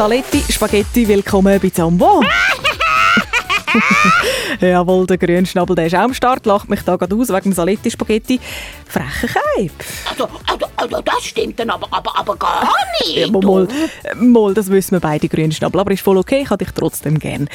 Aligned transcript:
Saletti, 0.00 0.42
Spaghetti, 0.50 1.06
willkommen 1.06 1.60
bei 1.60 1.68
Zambo. 1.68 2.22
Jawohl, 4.60 5.06
der 5.06 5.18
Grünschnabel, 5.18 5.76
der 5.76 5.88
ist 5.88 5.94
auch 5.94 5.98
am 5.98 6.14
Start, 6.14 6.46
lacht 6.46 6.70
mich 6.70 6.80
da 6.80 6.96
gerade 6.96 7.14
aus 7.14 7.28
wegen 7.28 7.42
dem 7.42 7.52
Saletti-Spaghetti. 7.52 8.40
Freche 8.86 9.26
Keib. 9.26 9.72
Also, 10.08 10.26
also, 10.46 10.66
also, 10.74 11.02
das 11.02 11.22
stimmt 11.22 11.60
dann 11.60 11.68
aber, 11.68 11.86
aber, 11.90 12.18
aber 12.18 12.34
gar 12.34 12.66
nicht. 13.02 13.14
Ja, 13.14 13.30
mal, 13.30 13.68
mal, 14.16 14.54
das 14.54 14.70
wissen 14.70 14.92
wir 14.92 15.00
beide 15.00 15.28
Grünschnabel, 15.28 15.78
aber 15.78 15.90
ist 15.90 16.00
voll 16.00 16.16
okay, 16.16 16.40
ich 16.44 16.48
habe 16.48 16.64
dich 16.64 16.72
trotzdem 16.74 17.18
gern. 17.18 17.50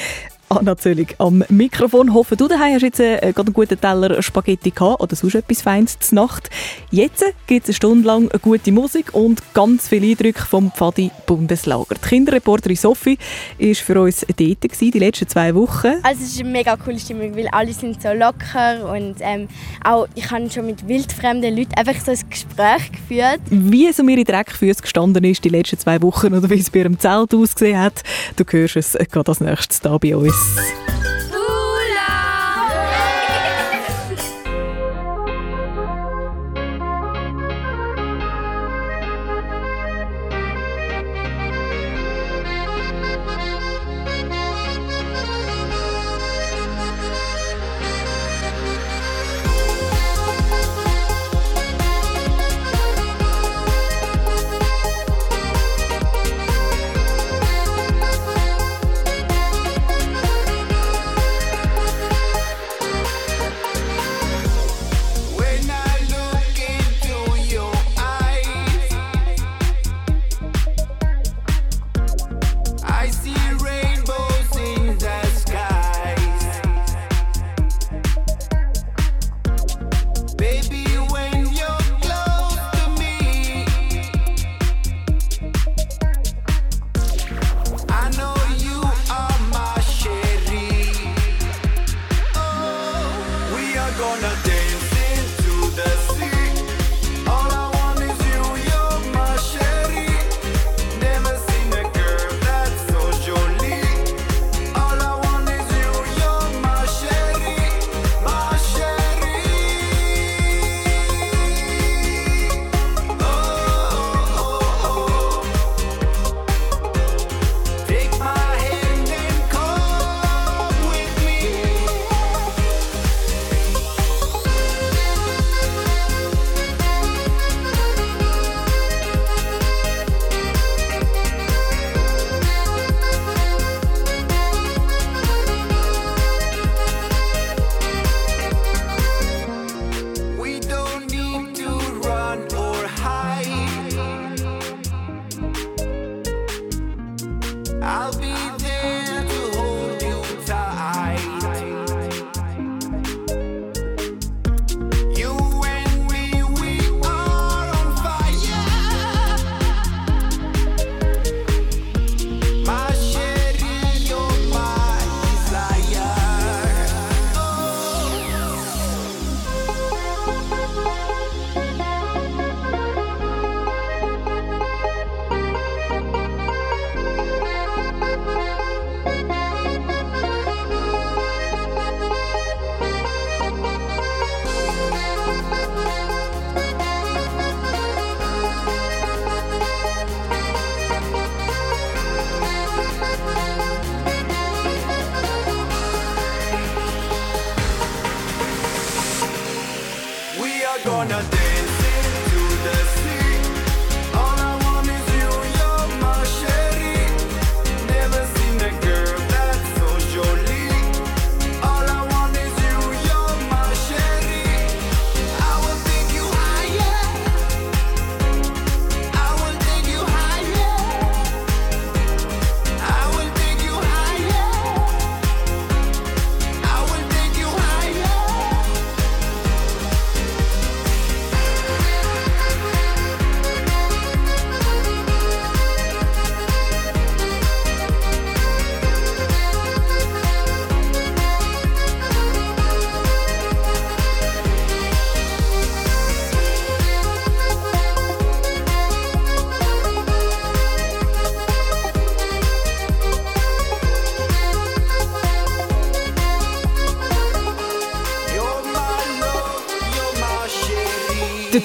Anna 0.56 0.78
Zöllig 0.78 1.16
am 1.20 1.44
Mikrofon. 1.50 2.14
Hoffe, 2.14 2.36
du 2.36 2.48
daheim 2.48 2.74
hast 2.74 2.82
jetzt 2.82 3.00
äh, 3.00 3.18
gerade 3.34 3.48
einen 3.48 3.54
guten 3.54 3.80
Teller 3.80 4.22
Spaghetti 4.22 4.72
gehabt 4.72 5.02
oder 5.02 5.16
sonst 5.16 5.36
etwas 5.36 5.62
Feines 5.62 6.00
zur 6.00 6.16
Nacht. 6.16 6.50
Jetzt 6.92 7.24
gibt 7.48 7.64
es 7.64 7.70
eine 7.70 7.76
Stunde 7.76 8.08
lang 8.08 8.30
gute 8.42 8.72
Musik 8.72 9.14
und 9.14 9.42
ganz 9.54 9.90
viele 9.90 10.08
Eindrücke 10.08 10.46
vom 10.46 10.72
Pfadi 10.72 11.12
Bundeslager. 11.26 11.96
Die 11.96 12.08
Kinderreporterin 12.08 12.76
Sophie 12.76 13.18
war 13.60 13.76
für 13.76 14.02
uns 14.02 14.22
dort 14.22 14.62
gewesen, 14.62 14.92
die 14.92 15.00
letzten 15.00 15.28
zwei 15.28 15.54
Wochen. 15.56 15.94
Also 16.04 16.22
es 16.24 16.34
ist 16.34 16.40
eine 16.40 16.50
mega 16.50 16.76
coole 16.78 17.00
Stimmung, 17.00 17.36
weil 17.36 17.48
alle 17.50 17.74
sind 17.74 18.02
so 18.02 18.14
locker 18.14 18.92
und 18.92 19.16
ähm, 19.20 19.48
auch 19.84 20.08
ich 20.16 20.30
habe 20.32 20.50
schon 20.50 20.68
mit 20.68 20.88
wildfremden 20.88 21.56
Leuten 21.56 21.74
einfach 21.76 22.00
so 22.04 22.12
ein 22.12 22.30
Gespräch 22.30 22.92
geführt. 22.92 23.42
Wie 23.50 23.88
es 23.88 24.00
um 24.00 24.10
ihre 24.10 24.24
Dreckfüße 24.24 24.82
gestanden 24.82 25.24
ist 25.24 25.44
die 25.44 25.50
letzten 25.50 25.80
zwei 25.80 26.02
Wochen 26.02 26.34
oder 26.34 26.50
wie 26.50 26.60
es 26.60 26.70
bei 26.70 26.80
ihrem 26.80 27.00
Zelt 27.00 27.34
ausgesehen 27.34 27.80
hat, 27.80 28.04
du 28.36 28.44
hörst 28.48 28.76
es 28.76 28.98
gerade 29.12 29.30
als 29.30 29.42
nächstes 29.42 29.82
hier 29.82 30.00
bei 30.00 30.16
uns. 30.16 30.45
Deus! 30.54 31.35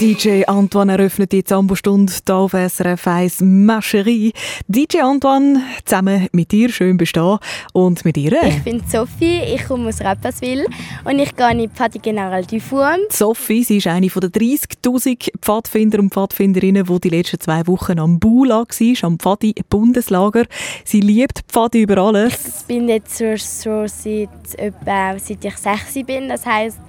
DJ 0.00 0.44
Antoine 0.46 0.92
eröffnet 0.92 1.30
die 1.30 1.44
Zambostunde 1.44 2.10
hier 2.26 2.34
auf 2.34 2.52
SRF 2.52 3.06
1 3.06 3.42
Mascherie. 3.42 4.32
DJ 4.66 5.02
Antoine, 5.02 5.62
zusammen 5.84 6.26
mit 6.32 6.52
dir 6.52 6.70
schön 6.70 6.96
bestehen 6.96 7.36
und 7.74 8.02
mit 8.06 8.16
ihr. 8.16 8.42
Ich 8.44 8.62
bin 8.62 8.82
Sophie, 8.88 9.42
ich 9.54 9.66
komme 9.66 9.88
aus 9.88 10.00
Rapperswil 10.00 10.64
und 11.04 11.18
ich 11.18 11.36
gehe 11.36 11.50
in 11.50 11.58
die 11.58 11.68
Pfadi 11.68 11.98
General 11.98 12.42
Dufour. 12.46 12.96
Sophie, 13.10 13.62
sie 13.62 13.76
ist 13.76 13.88
eine 13.88 14.06
der 14.06 14.30
30'000 14.30 15.32
Pfadfinder 15.42 15.98
und 15.98 16.14
Pfadfinderinnen, 16.14 16.86
die 16.86 17.00
die 17.00 17.10
letzten 17.10 17.38
zwei 17.38 17.66
Wochen 17.66 17.98
am 17.98 18.18
Bula 18.18 18.60
war, 18.60 19.04
am 19.04 19.18
Pfadi 19.18 19.54
Bundeslager. 19.68 20.46
Sie 20.82 21.02
liebt 21.02 21.42
Pfadi 21.46 21.82
über 21.82 21.98
alles. 21.98 22.60
Ich 22.60 22.66
bin 22.66 22.88
jetzt 22.88 23.18
so, 23.18 23.36
so 23.36 23.86
seit, 23.86 24.30
etwa, 24.56 25.18
seit 25.18 25.44
ich 25.44 25.56
sechs 25.58 26.06
bin, 26.06 26.30
das 26.30 26.46
heisst, 26.46 26.80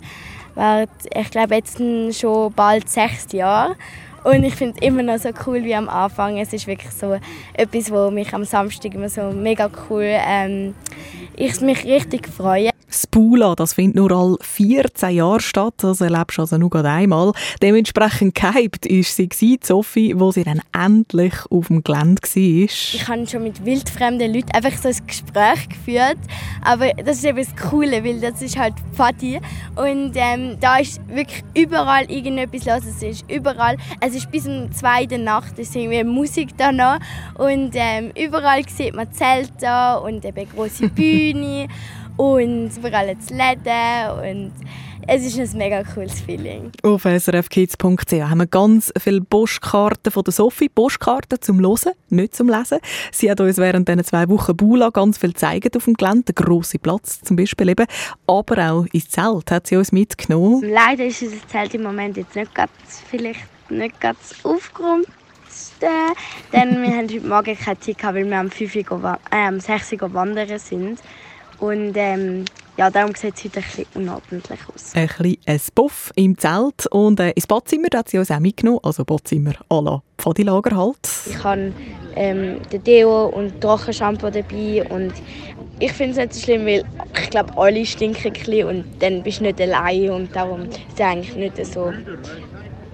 während, 0.56 0.90
ich 1.14 1.32
glaube 1.32 1.56
jetzt 1.56 1.78
schon 2.20 2.54
bald 2.54 2.90
sechs 2.90 3.32
Jahre. 3.32 3.76
Und 4.24 4.44
ich 4.44 4.54
finde 4.54 4.78
es 4.78 4.88
immer 4.88 5.02
noch 5.02 5.18
so 5.18 5.30
cool 5.48 5.64
wie 5.64 5.74
am 5.74 5.90
Anfang. 5.90 6.38
Es 6.38 6.54
ist 6.54 6.68
wirklich 6.68 6.92
so 6.92 7.18
etwas, 7.54 7.92
wo 7.92 8.12
mich 8.12 8.32
am 8.34 8.46
Samstag 8.46 8.94
immer 8.94 9.10
so 9.10 9.32
mega 9.32 9.70
cool, 9.90 10.06
ähm, 10.06 10.76
ich 11.36 11.60
mich 11.62 11.84
richtig 11.86 12.28
freue. 12.28 12.71
Das 13.12 13.20
Bula, 13.20 13.56
das 13.56 13.74
findet 13.74 13.96
nur 13.96 14.12
alle 14.12 14.38
14 14.40 15.10
Jahre 15.10 15.42
statt, 15.42 15.74
das 15.78 16.00
erlebst 16.00 16.38
du 16.38 16.44
also 16.44 16.58
nur 16.58 16.70
gerade 16.70 16.90
einmal. 16.90 17.34
Dementsprechend 17.62 18.36
gehypt 18.36 18.90
war 18.90 19.04
sie, 19.04 19.28
gewesen, 19.28 19.60
Sophie, 19.62 20.14
wo 20.18 20.32
sie 20.32 20.46
dann 20.46 20.62
endlich 20.74 21.34
auf 21.50 21.68
dem 21.68 21.84
Gelände 21.84 22.22
war. 22.22 22.32
Ich 22.36 23.06
habe 23.08 23.28
schon 23.28 23.44
mit 23.44 23.66
wildfremden 23.66 24.34
Leuten 24.34 24.52
einfach 24.52 24.78
so 24.78 24.88
ein 24.88 25.08
Gespräch 25.08 25.68
geführt. 25.68 26.20
Aber 26.64 26.92
das 27.04 27.18
ist 27.18 27.26
eben 27.26 27.38
das 27.38 27.70
Coole, 27.70 28.02
weil 28.04 28.22
das 28.22 28.42
ist 28.42 28.58
halt 28.58 28.76
Pfadi. 28.94 29.42
Und 29.76 30.14
ähm, 30.16 30.58
da 30.62 30.78
ist 30.78 31.02
wirklich 31.10 31.44
überall 31.54 32.10
irgendetwas 32.10 32.66
los. 32.66 32.96
Es 32.96 33.04
ist 33.04 33.30
überall, 33.30 33.76
es 34.00 34.16
ist 34.16 34.32
bis 34.32 34.48
um 34.48 34.72
2 34.72 35.08
der 35.08 35.18
Nacht, 35.18 35.54
es 35.60 35.70
ist 35.70 35.76
irgendwie 35.76 36.06
Musik 36.06 36.58
da 36.58 36.72
noch. 36.72 37.00
Und 37.36 37.72
ähm, 37.74 38.12
überall 38.18 38.64
sieht 38.70 38.96
man 38.96 39.12
Zelte 39.12 40.00
und 40.02 40.24
eben 40.24 40.50
große 40.50 40.88
Bühne 40.96 41.68
und 42.22 42.70
überall 42.78 43.08
jetzt 43.08 43.32
Läden 43.32 44.12
und 44.22 44.52
es 45.08 45.26
ist 45.26 45.40
ein 45.40 45.58
mega 45.58 45.84
cooles 45.84 46.22
Feeling. 46.22 46.72
Auf 46.84 47.02
srfkids.ch 47.02 48.14
haben 48.14 48.38
wir 48.38 48.46
ganz 48.46 48.94
viele 49.00 49.22
Postkarten 49.22 50.12
von 50.12 50.24
der 50.24 50.32
Sophie. 50.32 50.70
Postkarten 50.70 51.42
zum 51.42 51.60
Hören, 51.60 51.94
nicht 52.10 52.36
zum 52.36 52.48
Lesen. 52.48 52.78
Sie 53.12 53.32
hat 53.32 53.42
uns 53.42 53.58
während 53.58 53.88
diesen 53.88 54.04
zwei 54.04 54.30
Wochen 54.30 54.56
Bula 54.56 54.92
ganz 54.92 55.18
viel 55.18 55.32
gezeigt 55.32 55.76
auf 55.76 55.86
dem 55.86 55.96
Gelände. 55.96 56.32
Der 56.32 56.46
grosse 56.46 56.78
Platz 56.78 57.22
zum 57.22 57.38
Beispiel 57.38 57.70
eben. 57.70 57.88
Aber 58.28 58.72
auch 58.72 58.86
ins 58.94 59.10
Zelt 59.10 59.50
hat 59.50 59.66
sie 59.66 59.78
uns 59.78 59.92
mitgenommen. 59.92 60.62
Leider 60.62 61.06
ist 61.06 61.24
unser 61.24 61.48
Zelt 61.48 61.74
im 61.74 61.82
Moment 61.82 62.18
jetzt 62.18 62.36
nicht 62.36 62.54
ganz, 62.54 62.70
vielleicht 63.10 63.42
nicht 63.72 64.00
ganz 64.00 64.36
aufgeräumt. 64.44 65.08
Denn 66.54 66.84
wir 66.84 66.90
haben 66.90 67.10
heute 67.10 67.28
Morgen 67.28 67.58
keine 67.58 67.80
Zeit 67.80 67.98
gehabt, 67.98 68.16
weil 68.16 68.30
wir 68.30 68.38
am 68.38 68.52
5 68.52 68.76
Uhr, 68.92 69.20
äh, 69.32 69.48
am 69.48 69.60
6 69.60 69.94
Uhr 69.94 70.14
wandern 70.14 70.60
sind. 70.60 71.00
Und 71.62 71.94
ähm, 71.96 72.46
ja, 72.76 72.90
darum 72.90 73.14
sieht 73.14 73.36
es 73.38 73.44
heute 73.44 73.60
ein 73.60 73.64
bisschen 73.64 73.86
unordentlich 73.94 74.60
aus. 74.74 74.96
Ein 74.96 75.08
bisschen 75.08 75.38
ein 75.46 75.60
Buff 75.76 76.12
im 76.16 76.36
Zelt 76.36 76.88
und 76.90 77.20
äh, 77.20 77.30
ins 77.32 77.46
Badzimmer 77.46 77.88
hat 77.94 78.10
sie 78.10 78.18
uns 78.18 78.32
auch 78.32 78.40
mitgenommen. 78.40 78.80
Also 78.82 79.06
Badzimmer 79.06 79.54
à 79.70 79.84
la 79.84 80.02
Pfadilager 80.18 80.76
halt. 80.76 80.98
Ich 81.30 81.44
habe 81.44 81.72
ähm, 82.16 82.60
den 82.72 82.84
Deo 82.84 83.28
und 83.28 83.62
Trockenshampoo 83.62 84.32
dabei 84.32 84.84
und 84.90 85.14
ich 85.78 85.92
finde 85.94 86.14
es 86.14 86.18
nicht 86.18 86.34
so 86.34 86.40
schlimm, 86.42 86.66
weil 86.66 86.84
ich 87.22 87.30
glaube, 87.30 87.56
alle 87.56 87.86
stinken 87.86 88.28
ein 88.28 88.34
bisschen 88.34 88.68
und 88.68 88.86
dann 89.00 89.22
bist 89.22 89.40
du 89.40 89.44
nicht 89.44 89.62
allein 89.62 90.10
und 90.10 90.36
darum 90.36 90.64
ist 90.64 90.80
es 90.96 91.02
eigentlich 91.02 91.36
nicht 91.36 91.64
so 91.66 91.94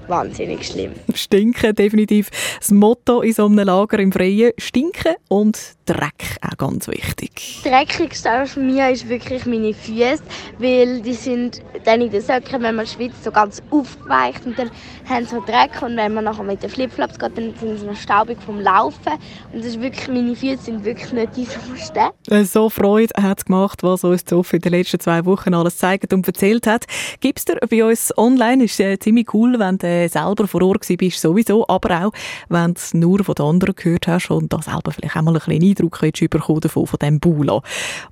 wahnsinnig 0.07 0.65
schlimm. 0.65 0.91
Stinken, 1.13 1.73
definitiv. 1.73 2.29
Das 2.59 2.71
Motto 2.71 3.21
in 3.21 3.33
so 3.33 3.45
einem 3.45 3.65
Lager 3.65 3.99
im 3.99 4.11
Freien, 4.11 4.51
stinken 4.57 5.15
und 5.29 5.76
Dreck, 5.87 6.37
auch 6.41 6.57
ganz 6.57 6.87
wichtig. 6.87 7.61
dreckigste 7.63 8.45
für 8.45 8.59
mich 8.59 8.77
ist 8.77 9.07
wirklich 9.07 9.45
meine 9.45 9.73
Füße, 9.73 10.21
weil 10.59 11.01
die 11.01 11.13
sind 11.13 11.61
dann 11.85 12.01
in 12.01 12.11
den 12.11 12.21
Socken, 12.21 12.61
wenn 12.61 12.75
man 12.75 12.85
schwitzt, 12.85 13.23
so 13.23 13.31
ganz 13.31 13.61
aufgeweicht 13.71 14.45
und 14.45 14.59
dann 14.59 14.69
haben 15.07 15.25
sie 15.25 15.35
so 15.35 15.41
Dreck 15.41 15.81
und 15.81 15.95
wenn 15.95 16.13
man 16.13 16.25
nachher 16.25 16.43
mit 16.43 16.61
den 16.61 16.69
Flipflops 16.69 17.17
geht, 17.17 17.37
dann 17.37 17.53
sind 17.59 17.79
sie 17.79 17.85
noch 17.85 17.95
staubig 17.95 18.37
vom 18.45 18.59
Laufen 18.59 19.13
und 19.53 19.59
das 19.59 19.67
ist 19.67 19.81
wirklich, 19.81 20.07
meine 20.09 20.35
Füße 20.35 20.57
sind 20.63 20.83
wirklich 20.83 21.11
nicht 21.13 21.35
die 21.37 21.45
saubersten. 21.45 22.09
Äh, 22.29 22.43
So 22.43 22.69
Freude 22.69 23.13
hat 23.21 23.39
es 23.39 23.45
gemacht, 23.45 23.81
was 23.81 24.03
uns 24.03 24.23
Sophie 24.27 24.57
in 24.57 24.61
den 24.63 24.71
letzten 24.73 24.99
zwei 24.99 25.25
Wochen 25.25 25.53
alles 25.53 25.73
gezeigt 25.75 26.11
und 26.13 26.27
erzählt 26.27 26.67
hat. 26.67 26.85
Gibt's 27.21 27.45
dir 27.45 27.57
bei 27.69 27.85
uns 27.85 28.15
online, 28.17 28.65
ist 28.65 28.79
äh, 28.79 28.99
ziemlich 28.99 29.33
cool, 29.33 29.57
wenn 29.57 29.77
du 29.77 29.87
äh, 29.87 30.07
selber 30.09 30.47
vor 30.47 30.61
Ort 30.63 30.85
bist, 30.97 31.21
sowieso, 31.21 31.65
aber 31.67 32.05
auch, 32.05 32.11
wenn 32.49 32.73
du 32.73 32.79
es 32.79 32.93
nur 32.93 33.23
von 33.23 33.35
den 33.35 33.45
anderen 33.45 33.75
gehört 33.75 34.07
hast 34.07 34.29
und 34.31 34.51
da 34.51 34.61
selber 34.61 34.91
vielleicht 34.91 35.15
auch 35.15 35.21
mal 35.21 35.31
einen 35.31 35.39
kleinen 35.39 35.63
Eindruck 35.77 36.01
willst 36.01 36.29
bekommen 36.29 36.61
davon, 36.61 36.87
von 36.87 36.99
diesem 36.99 37.19
Bula. 37.19 37.61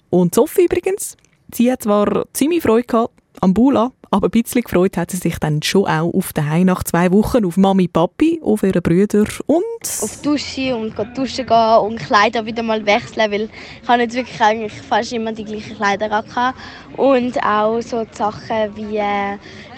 Und 0.10 0.36
Sophie 0.36 0.66
übrigens, 0.66 1.18
sie 1.54 1.72
hat 1.72 1.84
zwar 1.84 2.26
ziemlich 2.34 2.64
Freude 2.64 2.88
gehabt 2.88 3.14
am 3.42 3.54
Bula, 3.54 3.92
aber 4.12 4.28
ein 4.28 4.32
bisschen 4.32 4.62
gefreut 4.62 4.98
hat 4.98 5.12
sie 5.12 5.18
sich 5.18 5.38
dann 5.40 5.62
schon 5.62 5.86
auch 5.86 6.14
auf 6.14 6.34
den 6.34 6.66
nach 6.66 6.84
zwei 6.84 7.12
Wochen 7.12 7.46
auf 7.46 7.58
Mami, 7.58 7.88
Papi, 7.88 8.40
auf 8.44 8.64
ihre 8.64 8.82
Brüder 8.82 9.26
und 9.46 9.64
Auf 10.02 10.22
Dusche 10.22 10.76
und 10.76 10.96
duschen 11.16 11.46
gehen 11.46 11.78
und 11.82 11.98
Kleider 11.98 12.46
wieder 12.46 12.64
mal 12.64 12.86
wechseln, 12.86 13.32
weil 13.32 13.50
ich 13.82 13.88
habe 13.88 14.02
jetzt 14.04 14.16
wirklich 14.16 14.42
eigentlich 14.42 14.74
fast 14.74 15.14
immer 15.14 15.32
die 15.32 15.46
gleichen 15.46 15.76
Kleider 15.76 16.12
angehabt. 16.12 16.58
Und 16.98 17.38
auch 17.44 17.82
so 17.82 18.06
Sachen 18.12 18.76
wie 18.76 18.98
äh, 18.98 19.38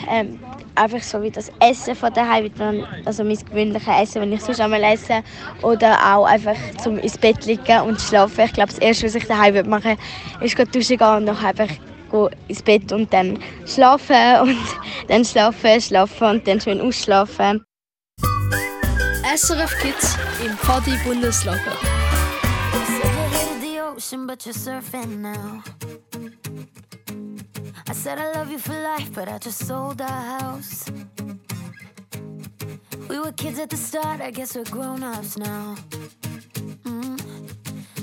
ähm, 0.09 0.39
einfach 0.75 1.01
so 1.01 1.21
wie 1.21 1.31
das 1.31 1.51
Essen 1.59 1.95
von 1.95 2.13
daheim, 2.13 2.51
also 3.05 3.23
mein 3.23 3.37
gewöhnliches 3.37 3.87
Essen, 4.01 4.21
wenn 4.21 4.33
ich 4.33 4.41
sonst 4.41 4.61
einmal 4.61 4.83
esse, 4.83 5.23
oder 5.61 5.97
auch 6.15 6.25
einfach 6.25 6.55
zum 6.81 6.97
ins 6.99 7.17
Bett 7.17 7.45
liegen 7.45 7.81
und 7.81 7.99
schlafen. 7.99 8.45
Ich 8.45 8.53
glaube, 8.53 8.69
das 8.69 8.79
Erste, 8.79 9.07
was 9.07 9.15
ich 9.15 9.25
daheim 9.25 9.55
würde 9.55 9.69
machen, 9.69 9.97
ist 10.41 10.55
gehen 10.55 10.69
duschen 10.71 10.97
gehen 10.97 11.15
und 11.15 11.25
dann 11.25 11.37
einfach 11.37 11.69
ins 12.47 12.61
Bett 12.61 12.91
und 12.91 13.11
dann 13.11 13.39
schlafen 13.65 14.41
und 14.41 14.57
dann 15.07 15.25
schlafen, 15.25 15.81
schlafen 15.81 16.27
und 16.27 16.47
dann 16.47 16.59
schön 16.61 16.81
ausschlafen. 16.81 17.63
SRF 19.35 19.77
Kids 19.79 20.17
im 20.45 20.57
Pfadi 20.57 20.97
Bundeslager. 21.03 21.77
I 27.89 27.93
said 27.93 28.19
I 28.19 28.31
love 28.33 28.51
you 28.51 28.57
for 28.57 28.73
life, 28.73 29.13
but 29.13 29.29
I 29.29 29.37
just 29.37 29.65
sold 29.65 30.01
our 30.01 30.39
house. 30.39 30.91
We 33.07 33.17
were 33.19 33.31
kids 33.31 33.59
at 33.59 33.69
the 33.69 33.77
start, 33.77 34.19
I 34.19 34.31
guess 34.31 34.55
we're 34.55 34.65
grown 34.65 35.03
ups 35.03 35.37
now. 35.37 35.75
Mm. 36.83 37.17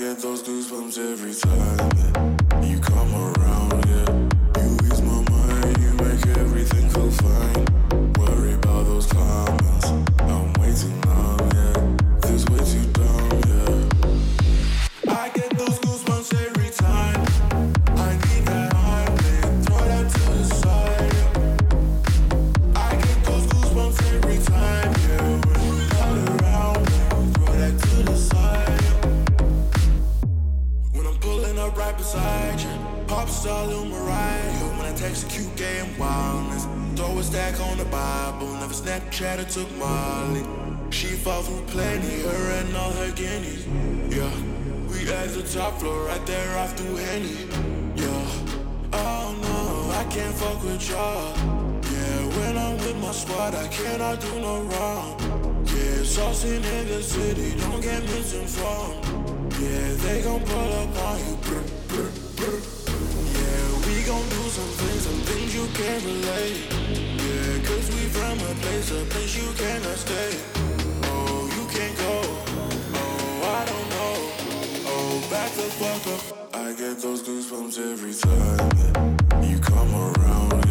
get 0.00 0.18
those 0.20 0.42
goosebumps 0.42 0.96
every 0.96 1.34
time. 1.34 2.64
You 2.64 2.78
come 2.80 3.14
around, 3.14 3.49
took 39.50 39.76
Molly. 39.78 40.44
She 40.90 41.08
fought 41.08 41.44
through 41.44 41.64
plenty, 41.66 42.22
her 42.22 42.50
and 42.60 42.76
all 42.76 42.92
her 42.92 43.10
guineas. 43.10 43.66
Yeah, 44.08 44.30
we 44.86 45.10
at 45.10 45.30
the 45.30 45.42
top 45.42 45.80
floor, 45.80 46.04
right 46.04 46.24
there 46.24 46.56
off 46.58 46.76
through 46.78 46.94
Henny. 46.94 47.48
Yeah, 47.96 48.92
oh 48.92 49.34
no, 49.42 49.90
I 49.98 50.04
can't 50.08 50.34
fuck 50.36 50.62
with 50.62 50.88
y'all. 50.88 51.36
Yeah, 51.82 52.38
when 52.38 52.56
I'm 52.56 52.76
with 52.78 52.96
my 53.02 53.10
squad, 53.10 53.56
I 53.56 53.66
cannot 53.68 54.20
do 54.20 54.40
no 54.40 54.62
wrong. 54.70 55.18
Yeah, 55.66 56.04
saucing 56.06 56.64
in 56.78 56.86
the 56.86 57.02
city, 57.02 57.58
don't 57.58 57.80
get 57.80 58.04
misinformed. 58.04 59.04
Yeah, 59.58 59.94
they 60.04 60.22
gon' 60.22 60.44
pull 60.44 60.72
up 60.80 60.96
on 61.08 61.18
you. 61.26 61.36
Brr, 61.42 61.62
brr, 61.88 62.10
brr. 62.38 62.58
Yeah, 63.34 63.66
we 63.86 64.02
gon' 64.06 64.28
do 64.28 64.42
some 64.56 64.72
things, 64.78 65.02
some 65.02 65.20
things 65.26 65.54
you 65.56 65.66
can't 65.74 66.04
relate. 66.04 67.09
Cause 67.70 67.88
we 67.94 68.02
from 68.08 68.36
a 68.50 68.52
place, 68.62 68.90
a 68.90 69.04
place 69.04 69.36
you 69.36 69.48
cannot 69.54 69.96
stay. 69.96 70.30
Oh, 71.04 71.46
you 71.54 71.64
can't 71.70 71.96
go. 71.98 72.14
Oh, 72.98 73.56
I 73.58 73.64
don't 73.70 73.88
know. 73.94 74.14
Oh, 74.90 75.28
back 75.30 75.50
the 75.52 75.68
fuck 75.78 76.04
up. 76.14 76.50
I 76.52 76.72
get 76.72 76.98
those 76.98 77.22
goosebumps 77.22 77.78
every 77.78 78.14
time. 78.14 79.44
You 79.48 79.60
come 79.60 79.94
around, 79.94 80.69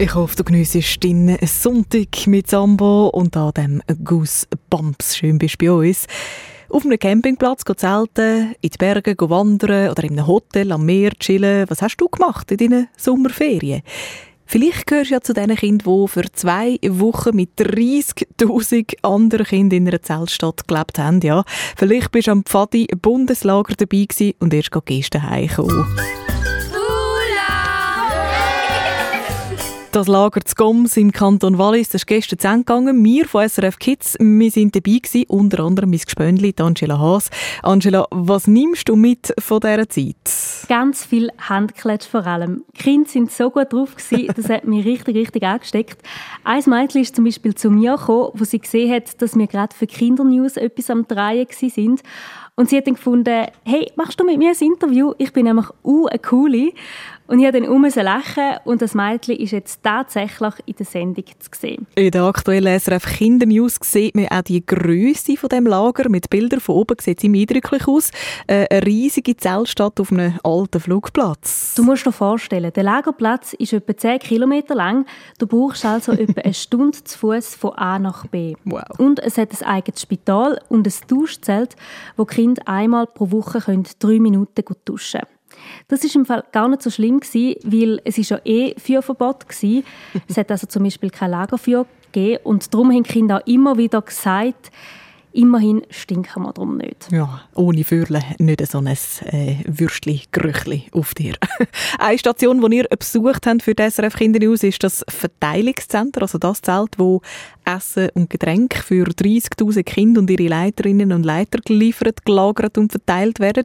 Ich 0.00 0.14
hoffe, 0.14 0.36
du 0.36 0.44
geniessest 0.44 1.02
deinen 1.02 1.36
Sonntag 1.44 2.28
mit 2.28 2.48
Sambo 2.48 3.08
und 3.08 3.36
an 3.36 3.50
dem 3.56 3.82
Goosebumps. 4.04 5.16
Schön 5.16 5.38
bist 5.38 5.60
du 5.60 5.66
bei 5.66 5.88
uns. 5.88 6.06
Auf 6.68 6.84
einem 6.84 7.00
Campingplatz 7.00 7.62
zelten, 7.76 8.54
in 8.60 8.70
die 8.70 8.78
Berge 8.78 9.16
wandern 9.18 9.90
oder 9.90 10.04
in 10.04 10.12
einem 10.12 10.28
Hotel 10.28 10.70
am 10.70 10.86
Meer 10.86 11.10
chillen. 11.18 11.68
Was 11.68 11.82
hast 11.82 11.96
du 11.96 12.08
gemacht 12.08 12.48
in 12.52 12.58
deinen 12.58 12.88
Sommerferien? 12.96 13.82
Vielleicht 14.46 14.86
gehörst 14.86 15.10
du 15.10 15.14
ja 15.14 15.20
zu 15.20 15.34
den 15.34 15.56
Kindern, 15.56 16.04
die 16.04 16.08
für 16.08 16.30
zwei 16.32 16.78
Wochen 16.82 17.34
mit 17.34 17.58
30'000 17.58 18.94
anderen 19.02 19.46
Kindern 19.46 19.78
in 19.78 19.88
einer 19.88 20.00
Zeltstadt 20.00 20.68
gelebt 20.68 21.00
haben. 21.00 21.20
Ja. 21.22 21.42
Vielleicht 21.76 22.12
bist 22.12 22.28
du 22.28 22.32
am 22.32 22.44
Pfadi 22.44 22.86
Bundeslager 22.86 23.74
dabei 23.76 24.06
und 24.38 24.54
erst 24.54 24.70
gestern 24.86 25.28
heimgekommen. 25.28 25.86
Das 29.92 30.06
Lager 30.06 30.42
zu 30.42 30.54
Goms 30.54 30.98
im 30.98 31.12
Kanton 31.12 31.56
Wallis, 31.56 31.88
das 31.88 32.02
ist 32.02 32.06
gestern 32.06 32.38
zu 32.38 32.46
Ende 32.46 32.58
gegangen. 32.58 33.02
Wir 33.04 33.26
von 33.26 33.48
SRF 33.48 33.78
Kids, 33.78 34.16
wir 34.20 34.50
sind 34.50 34.76
dabei 34.76 34.98
gewesen, 34.98 35.24
unter 35.28 35.64
anderem 35.64 35.88
mein 35.88 36.00
Gespöndli, 36.00 36.54
Angela 36.58 36.98
Haas. 36.98 37.30
Angela, 37.62 38.06
was 38.10 38.46
nimmst 38.46 38.90
du 38.90 38.96
mit 38.96 39.32
von 39.38 39.60
dieser 39.60 39.88
Zeit? 39.88 40.68
Ganz 40.68 41.06
viel 41.06 41.30
Handklatsch 41.38 42.06
vor 42.06 42.26
allem. 42.26 42.64
Die 42.76 42.82
Kinder 42.82 43.08
sind 43.08 43.32
so 43.32 43.50
gut 43.50 43.72
drauf 43.72 43.96
gewesen, 43.96 44.30
das 44.36 44.50
hat 44.50 44.66
mich 44.66 44.84
richtig, 44.84 45.16
richtig 45.16 45.42
angesteckt. 45.42 46.02
Ein 46.44 46.62
Mädchen 46.66 47.00
ist 47.00 47.16
zum 47.16 47.24
Beispiel 47.24 47.54
zu 47.54 47.70
mir 47.70 47.96
gekommen, 47.96 48.32
wo 48.34 48.44
sie 48.44 48.58
gesehen 48.58 48.92
hat, 48.92 49.22
dass 49.22 49.36
wir 49.36 49.46
gerade 49.46 49.74
für 49.74 49.86
Kindernews 49.86 50.58
etwas 50.58 50.90
am 50.90 51.08
Drehen 51.08 51.46
sind. 51.50 52.02
Und 52.56 52.68
sie 52.68 52.76
hat 52.76 52.88
dann 52.88 52.94
gefunden, 52.94 53.46
hey, 53.64 53.90
machst 53.94 54.18
du 54.18 54.24
mit 54.24 54.36
mir 54.36 54.50
ein 54.50 54.66
Interview? 54.66 55.14
Ich 55.18 55.32
bin 55.32 55.44
nämlich 55.44 55.66
uh, 55.84 56.06
eine 56.06 56.18
Coole. 56.18 56.72
Und 57.28 57.40
ich 57.40 57.46
habe 57.46 57.60
dann 57.60 57.68
um 57.68 57.84
lachen 57.84 58.56
und 58.64 58.80
das 58.80 58.94
Mädchen 58.94 59.36
ist 59.36 59.50
jetzt 59.50 59.82
tatsächlich 59.82 60.54
in 60.64 60.76
der 60.76 60.86
Sendung 60.86 61.24
zu 61.38 61.50
sehen. 61.60 61.86
In 61.94 62.10
der 62.10 62.22
aktuellen 62.22 62.80
SRF 62.80 63.04
Kindernews 63.04 63.76
sieht 63.82 64.14
man 64.14 64.28
auch 64.28 64.40
die 64.40 64.64
Größe 64.64 65.36
von 65.36 65.50
dem 65.50 65.66
Lager. 65.66 66.08
Mit 66.08 66.30
Bildern 66.30 66.60
von 66.60 66.76
oben 66.76 66.96
sieht 66.98 67.18
es 67.18 67.24
ihm 67.24 67.34
eindrücklich 67.34 67.86
aus. 67.86 68.12
Äh, 68.46 68.66
Eine 68.70 68.86
riesige 68.86 69.36
Zeltstadt 69.36 70.00
auf 70.00 70.10
einem 70.10 70.38
alten 70.42 70.80
Flugplatz. 70.80 71.74
Du 71.74 71.82
musst 71.82 72.06
dir 72.06 72.12
vorstellen, 72.12 72.72
der 72.72 72.82
Lagerplatz 72.82 73.52
ist 73.52 73.74
etwa 73.74 73.94
10 73.94 74.20
Kilometer 74.20 74.74
lang. 74.74 75.04
Du 75.38 75.46
brauchst 75.46 75.84
also 75.84 76.12
etwa 76.12 76.40
eine 76.40 76.54
Stunde 76.54 77.04
zu 77.04 77.18
Fuß 77.18 77.56
von 77.56 77.72
A 77.72 77.98
nach 77.98 78.26
B. 78.28 78.54
Wow. 78.64 78.84
Und 78.96 79.20
es 79.20 79.36
hat 79.36 79.50
ein 79.60 79.68
eigenes 79.68 80.00
Spital 80.00 80.62
und 80.70 80.86
ein 80.86 80.94
Duschzelt, 81.08 81.76
wo 82.16 82.24
die 82.24 82.36
Kinder 82.36 82.62
einmal 82.64 83.06
pro 83.06 83.30
Woche 83.30 83.60
können 83.60 83.86
drei 83.98 84.18
Minuten 84.18 84.64
gut 84.64 84.78
duschen 84.86 85.20
können. 85.20 85.37
Das 85.88 86.04
ist 86.04 86.14
im 86.14 86.26
Fall 86.26 86.44
gar 86.52 86.68
nicht 86.68 86.82
so 86.82 86.90
schlimm 86.90 87.18
gewesen, 87.18 87.56
weil 87.64 88.00
es 88.04 88.18
ist 88.18 88.28
ja 88.28 88.38
eh 88.44 88.74
Feuerverbot 88.78 89.48
gewesen. 89.48 89.84
es 90.28 90.36
hat 90.36 90.50
also 90.50 90.66
zum 90.66 90.84
Beispiel 90.84 91.08
kein 91.08 91.30
Lagerfeuer 91.30 91.86
gegeben 92.12 92.40
und 92.44 92.72
darum 92.72 92.90
haben 92.92 93.04
die 93.04 93.10
Kinder 93.10 93.38
auch 93.38 93.46
immer 93.46 93.78
wieder 93.78 94.02
gesagt, 94.02 94.70
immerhin 95.32 95.82
stinken 95.88 96.42
wir 96.42 96.52
darum 96.52 96.76
nicht. 96.76 97.10
Ja, 97.10 97.42
ohne 97.54 97.84
Fürle 97.84 98.22
nicht 98.38 98.66
so 98.66 98.78
ein 98.78 98.86
äh, 98.86 99.56
Würstli, 99.66 100.22
Gerüchli 100.30 100.86
auf 100.92 101.14
dir. 101.14 101.34
Eine 101.98 102.18
Station, 102.18 102.60
die 102.60 102.76
ihr 102.76 102.84
besucht 102.84 103.46
habt 103.46 103.62
für 103.62 103.74
das 103.74 103.96
SRF 103.96 104.16
Kindernews, 104.16 104.62
ist 104.64 104.82
das 104.82 105.04
Verteilungszentrum, 105.08 106.22
also 106.22 106.38
das 106.38 106.60
Zelt, 106.60 106.98
wo 106.98 107.22
Essen 107.68 108.08
und 108.14 108.30
Getränke 108.30 108.82
für 108.82 109.04
30'000 109.04 109.82
Kinder 109.82 110.20
und 110.20 110.30
ihre 110.30 110.48
Leiterinnen 110.48 111.12
und 111.12 111.24
Leiter 111.24 111.58
geliefert, 111.58 112.24
gelagert 112.24 112.78
und 112.78 112.90
verteilt 112.90 113.40
werden. 113.40 113.64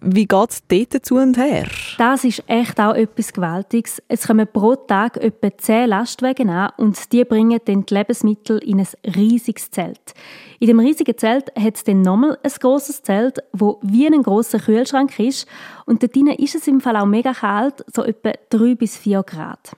Wie 0.00 0.26
geht 0.26 0.50
es 0.50 0.62
dort 0.66 1.04
zu 1.04 1.16
und 1.16 1.36
her? 1.36 1.66
Das 1.98 2.24
ist 2.24 2.42
echt 2.46 2.80
auch 2.80 2.94
etwas 2.94 3.32
Gewaltiges. 3.32 4.02
Es 4.08 4.26
kommen 4.26 4.46
pro 4.50 4.76
Tag 4.76 5.16
etwa 5.18 5.56
10 5.56 5.88
Lastwagen 5.88 6.48
an 6.48 6.72
und 6.78 7.12
die 7.12 7.24
bringen 7.24 7.60
dann 7.64 7.84
die 7.84 7.94
Lebensmittel 7.94 8.58
in 8.58 8.80
ein 8.80 9.14
riesiges 9.14 9.70
Zelt. 9.70 10.14
In 10.60 10.68
dem 10.68 10.80
riesigen 10.80 11.16
Zelt 11.18 11.54
hat 11.56 11.76
es 11.76 11.84
dann 11.84 12.02
nochmal 12.02 12.38
ein 12.42 12.52
grosses 12.58 13.02
Zelt, 13.02 13.38
wo 13.52 13.78
wie 13.82 14.06
ein 14.06 14.22
grosser 14.22 14.58
Kühlschrank 14.58 15.18
ist 15.18 15.46
und 15.84 16.02
dort 16.02 16.16
ist 16.38 16.54
es 16.54 16.66
im 16.66 16.80
Fall 16.80 16.96
auch 16.96 17.06
mega 17.06 17.32
kalt, 17.34 17.84
so 17.92 18.04
etwa 18.04 18.32
3 18.50 18.74
bis 18.74 18.96
4 18.96 19.22
Grad. 19.22 19.76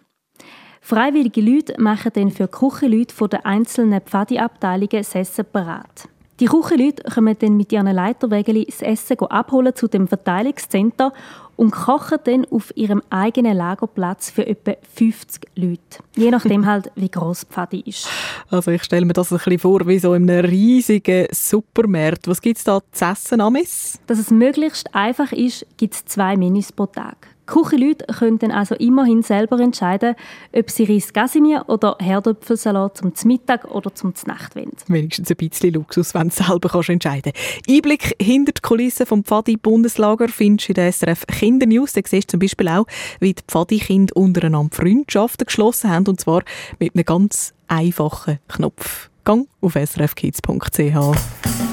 Freiwillige 0.88 1.40
Leute 1.40 1.74
machen 1.82 2.12
dann 2.14 2.30
für 2.30 2.46
die 2.46 2.52
Küchenleute 2.52 3.12
von 3.12 3.28
den 3.28 3.44
einzelnen 3.44 4.00
Pfadi-Abteilungen 4.00 4.88
das 4.92 5.16
Essen 5.16 5.44
bereit. 5.52 6.08
Die 6.38 6.44
Küchenleute 6.44 7.02
kommen 7.12 7.34
dann 7.36 7.56
mit 7.56 7.72
ihren 7.72 7.88
Leiterwägeln 7.88 8.64
das 8.66 8.82
Essen 8.82 9.18
abholen 9.18 9.74
zu 9.74 9.88
dem 9.88 10.06
Verteilungscenter 10.06 11.12
und 11.56 11.72
kochen 11.72 12.18
dann 12.22 12.46
auf 12.52 12.72
ihrem 12.76 13.02
eigenen 13.10 13.56
Lagerplatz 13.56 14.30
für 14.30 14.46
etwa 14.46 14.74
50 14.94 15.48
Leute. 15.56 15.80
Je 16.14 16.30
nachdem 16.30 16.66
halt, 16.70 16.92
wie 16.94 17.08
gross 17.08 17.40
die 17.40 17.52
Pfade 17.52 17.82
ist. 17.84 18.08
Also 18.48 18.70
ich 18.70 18.84
stelle 18.84 19.06
mir 19.06 19.12
das 19.12 19.32
ein 19.32 19.38
bisschen 19.38 19.58
vor 19.58 19.88
wie 19.88 19.98
so 19.98 20.14
in 20.14 20.30
einem 20.30 20.44
riesigen 20.44 21.26
Supermarkt. 21.32 22.28
Was 22.28 22.40
gibt 22.40 22.58
es 22.58 22.64
da 22.64 22.80
zu 22.92 23.04
essen, 23.06 23.40
Amis? 23.40 23.98
Dass 24.06 24.20
es 24.20 24.30
möglichst 24.30 24.94
einfach 24.94 25.32
ist, 25.32 25.66
gibt 25.78 25.94
es 25.94 26.04
zwei 26.04 26.36
Menüs 26.36 26.70
pro 26.70 26.86
Tag. 26.86 27.35
Küchenleute 27.46 28.04
können 28.06 28.38
dann 28.38 28.50
also 28.50 28.74
immerhin 28.74 29.22
selber 29.22 29.58
entscheiden, 29.60 30.14
ob 30.52 30.70
sie 30.70 30.84
Reis 30.84 31.12
Gasimir 31.12 31.64
oder 31.68 31.96
Herdöpfelsalat 32.00 32.98
zum 32.98 33.12
Mittag 33.24 33.64
oder 33.70 33.94
zum 33.94 34.12
Nacht 34.26 34.56
wollen. 34.56 34.72
Wenigstens 34.88 35.30
ein 35.30 35.36
bisschen 35.36 35.74
Luxus, 35.74 36.14
wenn 36.14 36.28
du 36.28 36.34
selber 36.34 36.68
kannst 36.68 36.88
entscheiden 36.88 37.32
kannst. 37.32 37.70
Einblick 37.70 38.16
hinter 38.20 38.52
die 38.52 38.60
Kulissen 38.60 39.06
vom 39.06 39.24
Pfadi-Bundeslager 39.24 40.28
findest 40.28 40.68
du 40.68 40.72
in 40.72 40.74
der 40.74 40.92
SRF 40.92 41.26
Kindernews. 41.26 41.92
Da 41.92 42.00
siehst 42.04 42.28
du 42.28 42.32
zum 42.32 42.40
Beispiel 42.40 42.68
auch, 42.68 42.86
wie 43.20 43.34
die 43.34 43.42
Pfadi-Kinder 43.46 44.16
untereinander 44.16 44.74
Freundschaften 44.74 45.46
geschlossen 45.46 45.90
haben, 45.90 46.06
und 46.06 46.20
zwar 46.20 46.42
mit 46.78 46.94
einem 46.94 47.04
ganz 47.04 47.54
einfachen 47.68 48.38
Knopf. 48.48 49.10
Gang 49.24 49.48
auf 49.60 49.74
srfkids.ch. 49.74 50.78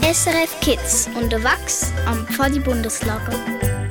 SRF 0.01 0.59
Kids 0.61 1.09
unterwegs 1.19 1.91
am 2.07 2.25
Pfadi-Bundeslager. 2.25 3.82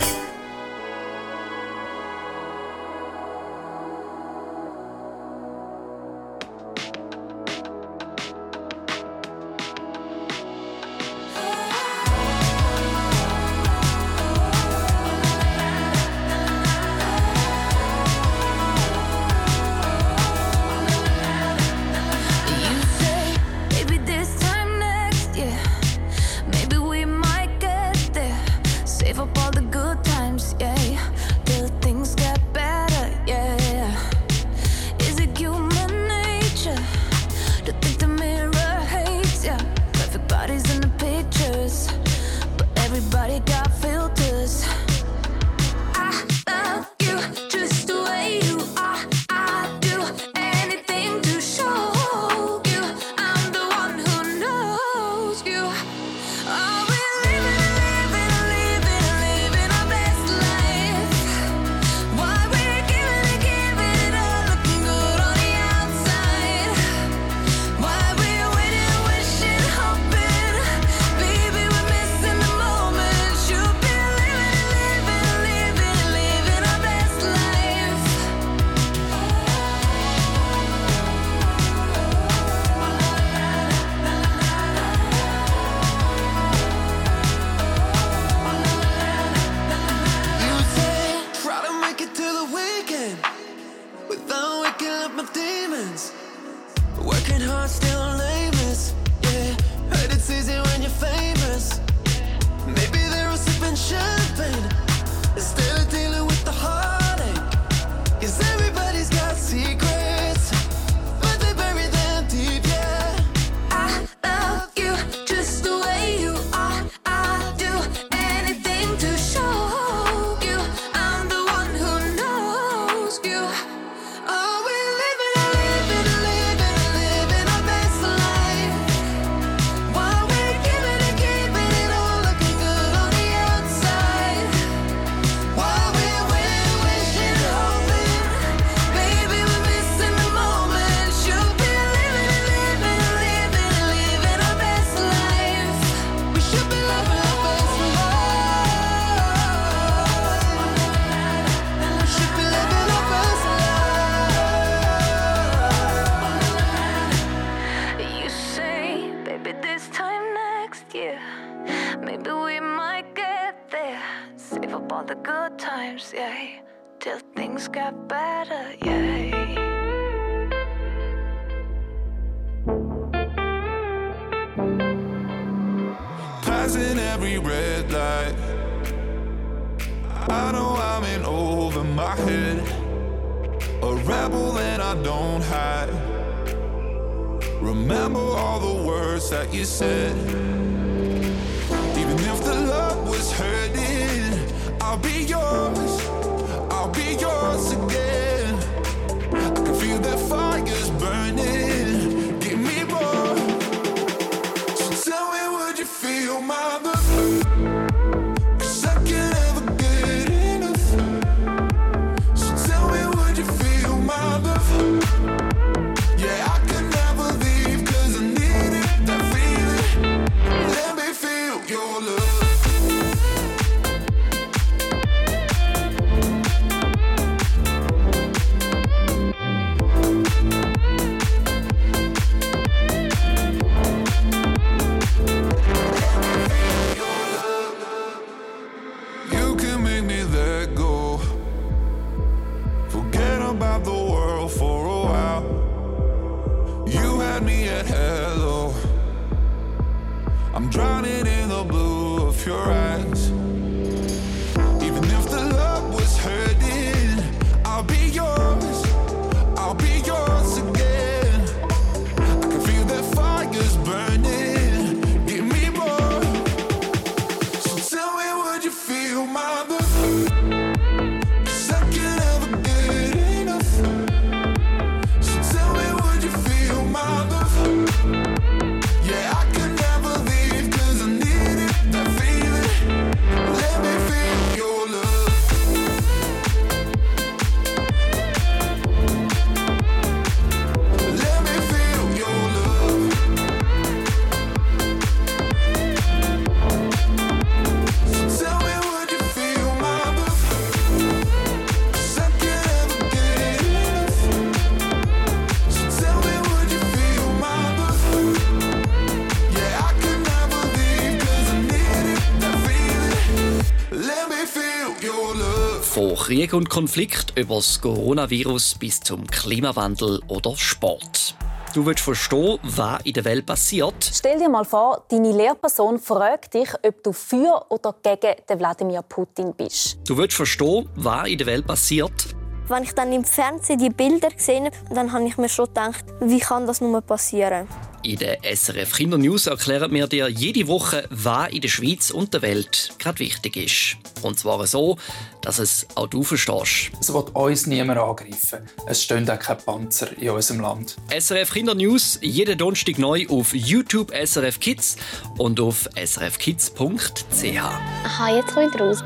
Krieg 316.33 316.55
und 316.55 316.71
Konflikt 316.71 317.39
über 317.39 317.57
das 317.57 317.79
Coronavirus 317.83 318.77
bis 318.77 319.01
zum 319.01 319.27
Klimawandel 319.27 320.19
oder 320.29 320.57
Sport. 320.57 321.35
Du 321.75 321.85
willst 321.85 322.03
verstehen, 322.03 322.59
was 322.63 323.03
in 323.05 323.13
der 323.13 323.27
Welt 323.27 323.45
passiert. 323.45 323.97
Stell 324.01 324.39
dir 324.39 324.49
mal 324.49 324.65
vor, 324.65 325.05
deine 325.11 325.31
Lehrperson 325.31 325.99
fragt 325.99 326.55
dich, 326.55 326.71
ob 326.83 327.03
du 327.03 327.13
für 327.13 327.67
oder 327.69 327.95
gegen 328.03 328.35
den 328.49 328.59
Wladimir 328.59 329.03
Putin 329.03 329.53
bist. 329.55 329.99
Du 330.09 330.17
willst 330.17 330.35
verstehen, 330.35 330.89
was 330.95 331.29
in 331.29 331.37
der 331.37 331.49
Welt 331.49 331.67
passiert. 331.67 332.35
Wenn 332.67 332.85
ich 332.85 332.95
dann 332.95 333.13
im 333.13 333.25
Fernsehen 333.25 333.79
die 333.79 333.91
Bilder 333.91 334.31
gesehen 334.31 334.65
habe, 334.65 334.95
dann 334.95 335.13
habe 335.13 335.27
ich 335.27 335.37
mir 335.37 335.51
schon 335.51 335.67
gedacht, 335.67 336.07
wie 336.21 336.41
kann 336.41 336.67
das 336.67 336.81
nur 336.81 337.03
passieren? 337.03 337.69
In 338.05 338.17
der 338.17 338.39
SRF 338.43 338.97
Kinder 338.97 339.17
News 339.17 339.47
erklären 339.47 339.93
wir 339.93 340.09
dir 340.09 340.29
jede 340.29 340.67
Woche, 340.67 341.05
was 341.11 341.51
in 341.53 341.61
der 341.61 341.69
Schweiz 341.69 342.11
und 342.11 342.35
der 342.35 342.43
Welt 342.43 342.95
gerade 342.99 343.21
wichtig 343.21 343.57
ist. 343.57 343.97
Und 344.23 344.41
zwar 344.41 344.67
so, 344.67 344.99
dass 345.41 345.61
es 345.61 345.87
auch 345.95 346.09
du 346.09 346.25
verstehst. 346.25 346.91
Es 347.01 347.13
wird 347.13 347.33
uns 347.37 347.69
niemand 347.69 348.01
angreifen. 348.01 348.69
Es 348.89 349.05
stehen 349.05 349.31
auch 349.31 349.39
keine 349.39 349.61
Panzer 349.61 350.09
in 350.19 350.31
unserem 350.31 350.61
Land. 350.61 350.97
SRF 351.17 351.53
Kinder 351.53 351.77
News 351.77 352.19
jeden 352.23 352.59
Donnerstag 352.59 352.99
neu 352.99 353.25
auf 353.29 353.55
YouTube 353.55 354.13
SRF 354.13 354.59
Kids 354.59 354.97
und 355.39 355.61
auf 355.61 355.89
srfkids.ch. 355.95 357.57
Aha, 357.57 358.37
jetzt 358.37 358.53
kommt 358.53 358.81
raus. 358.81 359.05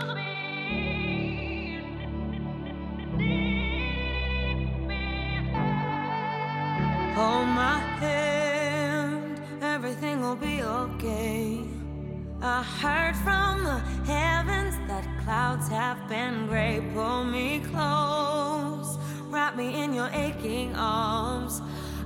I 12.42 12.62
heard 12.62 13.16
from 13.16 13.64
the 13.64 13.78
heavens 14.04 14.76
that 14.88 15.04
clouds 15.24 15.68
have 15.68 16.06
been 16.08 16.46
gray. 16.46 16.82
Pull 16.92 17.24
me 17.24 17.60
close, 17.60 18.98
wrap 19.30 19.56
me 19.56 19.82
in 19.82 19.94
your 19.94 20.10
aching 20.12 20.74
arms. 20.76 21.62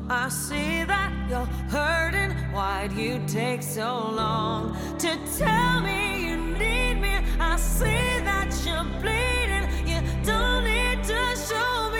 I 0.08 0.28
see 0.28 0.84
that 0.84 1.12
you're 1.28 1.46
hurting. 1.70 2.30
Why'd 2.52 2.92
you 2.92 3.20
take 3.26 3.62
so 3.62 4.10
long 4.12 4.76
to 4.98 5.18
tell 5.36 5.80
me 5.80 6.26
you 6.26 6.36
need 6.36 6.94
me? 7.00 7.18
I 7.40 7.56
see 7.56 8.20
that 8.24 8.50
you're 8.64 8.84
bleeding. 9.00 9.68
You 9.86 10.00
don't 10.24 10.64
need 10.64 11.02
to 11.04 11.36
show 11.36 11.90
me 11.90 11.99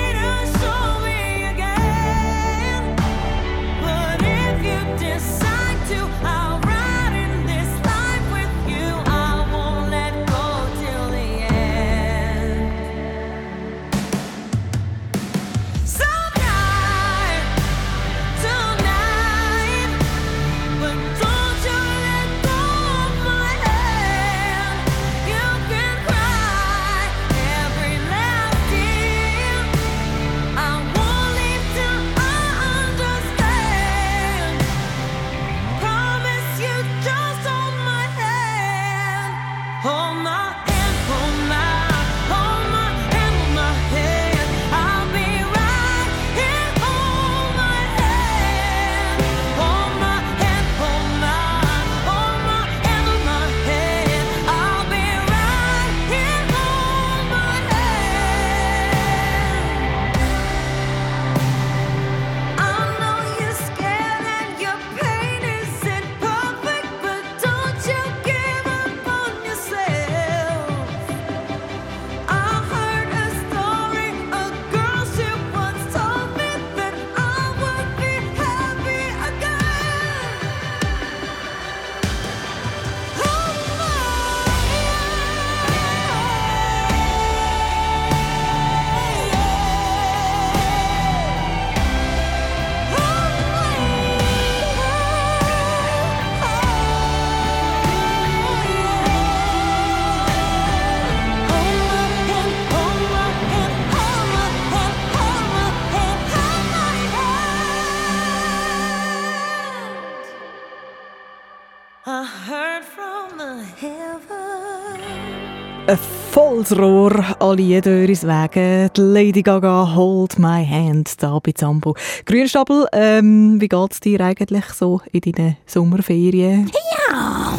volles 116.61 116.77
Rohr, 116.77 117.35
alle 117.39 117.61
Jedöris 117.61 118.23
wegen. 118.23 118.89
Die 118.95 119.01
Lady 119.01 119.41
Gaga, 119.41 119.95
Hold 119.95 120.37
My 120.37 120.65
Hand, 120.65 121.21
da 121.21 121.39
bei 121.39 121.51
Zambo. 121.53 121.95
Grünstapel, 122.25 122.85
ähm, 122.93 123.59
wie 123.59 123.67
geht's 123.67 123.99
dir 123.99 124.21
eigentlich 124.21 124.65
so 124.65 125.01
in 125.11 125.21
deinen 125.21 125.57
Sommerferien? 125.65 126.69
Ja, 127.09 127.57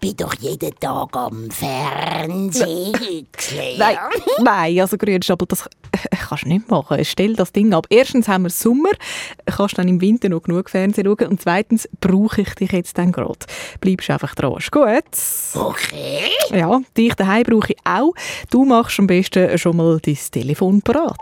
bin 0.00 0.16
doch 0.16 0.34
jeden 0.34 0.74
Tag 0.78 1.16
am 1.16 1.50
Fernsehen. 1.50 3.26
Nein, 3.78 3.96
nein, 4.42 4.80
also 4.80 4.96
Grünstapel, 4.96 5.46
das 5.48 5.68
kannst 6.28 6.44
du 6.44 6.48
nicht 6.48 6.70
machen. 6.70 7.04
Stell 7.04 7.34
das 7.34 7.52
Ding 7.52 7.72
ab. 7.72 7.86
Erstens 7.90 8.28
haben 8.28 8.44
wir 8.44 8.50
Sommer, 8.50 8.90
kannst 9.46 9.78
dann 9.78 9.88
im 9.88 10.00
Winter 10.00 10.28
noch 10.28 10.42
genug 10.42 10.70
Fernsehen 10.70 11.06
schauen. 11.06 11.28
Und 11.28 11.40
zweitens 11.40 11.88
brauche 12.00 12.42
ich 12.42 12.54
dich 12.54 12.72
jetzt 12.72 12.98
dann 12.98 13.12
gerade. 13.12 13.38
Bleibst 13.80 14.10
einfach 14.10 14.34
dran. 14.34 14.56
Ist 14.58 14.72
gut? 14.72 14.84
Okay. 15.54 16.30
Ja, 16.50 16.80
dich 16.96 17.14
daheim 17.14 17.44
brauche 17.44 17.72
ich 17.72 17.78
auch. 17.84 18.12
Du 18.50 18.64
machst 18.64 18.98
am 18.98 19.06
besten 19.06 19.56
schon 19.58 19.76
mal 19.76 19.98
dein 20.00 20.18
Telefon 20.30 20.82
parat. 20.82 21.16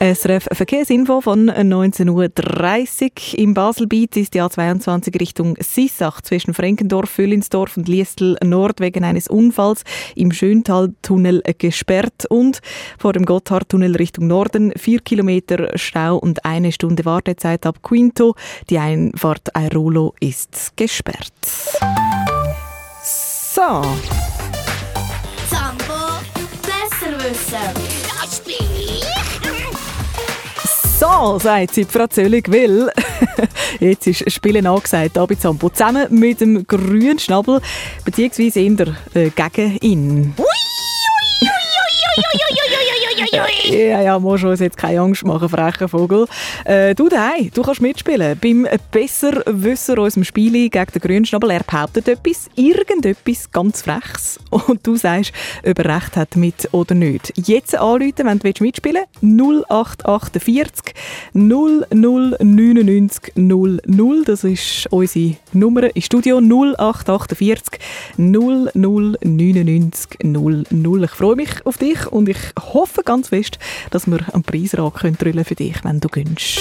SRF 0.00 0.46
Verkehrsinfo 0.52 1.20
von 1.20 1.50
19.30 1.50 3.32
Uhr. 3.32 3.38
Im 3.38 3.52
Baselbiet 3.52 4.16
ist 4.16 4.32
die 4.34 4.40
A22 4.40 5.18
Richtung 5.18 5.56
Sissach 5.58 6.20
zwischen 6.20 6.54
Frenkendorf, 6.54 7.10
Füllinsdorf 7.10 7.76
und 7.76 7.88
Liestel 7.88 8.36
Nord 8.44 8.78
wegen 8.78 9.02
eines 9.02 9.26
Unfalls 9.26 9.82
im 10.14 10.30
Schöntaltunnel 10.30 11.42
gesperrt 11.58 12.26
und 12.28 12.60
vor 12.96 13.12
dem 13.12 13.24
Gotthardtunnel 13.24 13.96
Richtung 13.96 14.28
Norden 14.28 14.72
4 14.76 15.00
Kilometer 15.00 15.76
Stau 15.76 16.16
und 16.16 16.44
eine 16.44 16.70
Stunde 16.70 17.04
Wartezeit 17.04 17.66
ab 17.66 17.82
Quinto. 17.82 18.36
Die 18.70 18.78
Einfahrt 18.78 19.48
Airolo 19.54 20.14
ist 20.20 20.76
gesperrt. 20.76 21.32
So. 23.02 23.82
Zambo, 25.50 26.20
besser 26.62 27.18
wissen. 27.18 27.74
Das 28.20 28.42
ich. 28.46 28.87
So, 30.98 31.38
sagt 31.38 31.74
sie, 31.74 31.84
Frau 31.84 32.08
Zöllig, 32.08 32.50
weil 32.50 32.90
jetzt 33.78 34.08
ist 34.08 34.32
Spielen 34.32 34.66
angesagt, 34.66 35.14
bei 35.14 35.34
Zambo, 35.36 35.68
zusammen 35.68 36.06
mit 36.10 36.40
dem 36.40 36.66
grünen 36.66 37.20
Schnabel, 37.20 37.60
beziehungsweise 38.04 38.58
in 38.58 38.76
der 38.76 38.88
äh, 39.14 39.30
gegen 39.30 39.76
ihn. 39.76 40.34
Ja, 43.70 44.00
ja, 44.00 44.18
musst 44.18 44.44
uns 44.44 44.60
jetzt 44.60 44.76
keine 44.76 45.00
Angst 45.00 45.24
machen, 45.24 45.48
frecher 45.48 45.88
Vogel. 45.88 46.26
Äh, 46.64 46.94
du 46.94 47.08
daheim, 47.08 47.50
du 47.52 47.62
kannst 47.62 47.80
mitspielen. 47.80 48.38
Beim 48.40 48.66
Besserwisser 48.90 49.98
unserem 49.98 50.24
Spiel 50.24 50.68
gegen 50.68 50.86
den 50.92 51.02
Grünschnabel, 51.02 51.50
er 51.50 51.62
behauptet 51.62 52.08
etwas, 52.08 52.48
irgendetwas 52.54 53.50
ganz 53.50 53.82
Freches. 53.82 54.38
Und 54.50 54.86
du 54.86 54.96
sagst, 54.96 55.32
ob 55.66 55.78
er 55.78 55.96
recht 55.96 56.16
hat 56.16 56.36
mit 56.36 56.68
oder 56.72 56.94
nicht. 56.94 57.32
Jetzt 57.36 57.76
anrufen, 57.76 58.24
wenn 58.24 58.38
du 58.38 58.62
mitspielen 58.62 59.02
willst. 59.20 59.22
0848 59.22 60.94
0099 61.32 63.32
00. 63.34 64.24
Das 64.24 64.44
ist 64.44 64.86
unsere 64.90 65.36
Nummer 65.52 65.94
im 65.94 66.02
Studio. 66.02 66.38
0848 66.38 67.80
0099 68.16 70.18
00. 70.22 71.04
Ich 71.04 71.10
freue 71.10 71.36
mich 71.36 71.50
auf 71.64 71.78
dich 71.78 72.06
und 72.06 72.28
ich 72.28 72.38
hoffe 72.72 73.02
ganz 73.08 73.28
fest, 73.30 73.58
dass 73.90 74.06
wir 74.06 74.20
einen 74.34 74.42
Preisrad 74.42 74.94
können 74.94 75.16
für 75.16 75.54
dich, 75.54 75.82
wenn 75.82 75.98
du 75.98 76.08
gönnst. 76.08 76.60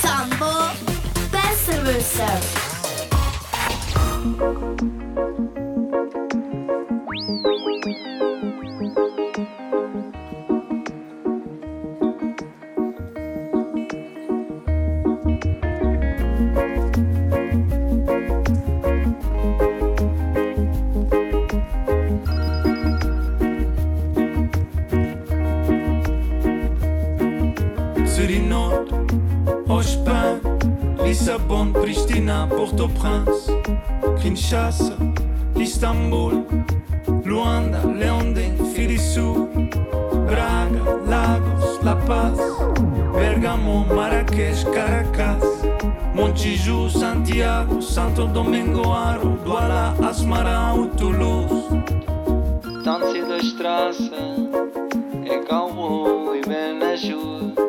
Zambo, 0.00 0.70
besser 1.32 1.84
wissen. 1.84 2.24
Perinod, 28.26 28.90
Rochepin, 29.68 30.40
Lissabon, 30.98 31.72
Pristina, 31.72 32.48
Port-au-Prince, 32.48 33.52
Kinshasa, 34.20 34.96
Istambul, 35.54 36.44
Luanda, 37.24 37.84
Leonding, 37.86 38.56
Firissu, 38.74 39.46
Braga, 40.26 40.82
Lagos, 41.06 41.80
La 41.84 41.94
Paz, 41.94 42.36
Bergamo, 43.14 43.84
Marrakech, 43.94 44.64
Caracas, 44.74 45.44
Montiju, 46.12 46.90
Santiago, 46.90 47.80
Santo 47.80 48.26
Domingo, 48.26 48.92
Aro, 48.92 49.38
Douala, 49.44 49.94
Asmarão, 50.04 50.88
Toulouse. 50.96 51.68
Tanto 52.82 53.24
da 53.28 53.38
estraça, 53.38 54.18
é 55.24 55.38
calmo 55.44 56.34
e 56.34 56.44
bem 56.44 56.76
na 56.76 56.96
chuva. 56.96 57.65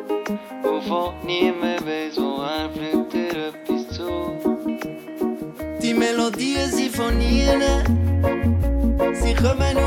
Die 5.81 5.93
Melodien, 5.93 6.71
sie 6.71 6.87
von 6.87 7.19
ihnen, 7.19 7.83
sie 9.13 9.33
kommen 9.33 9.77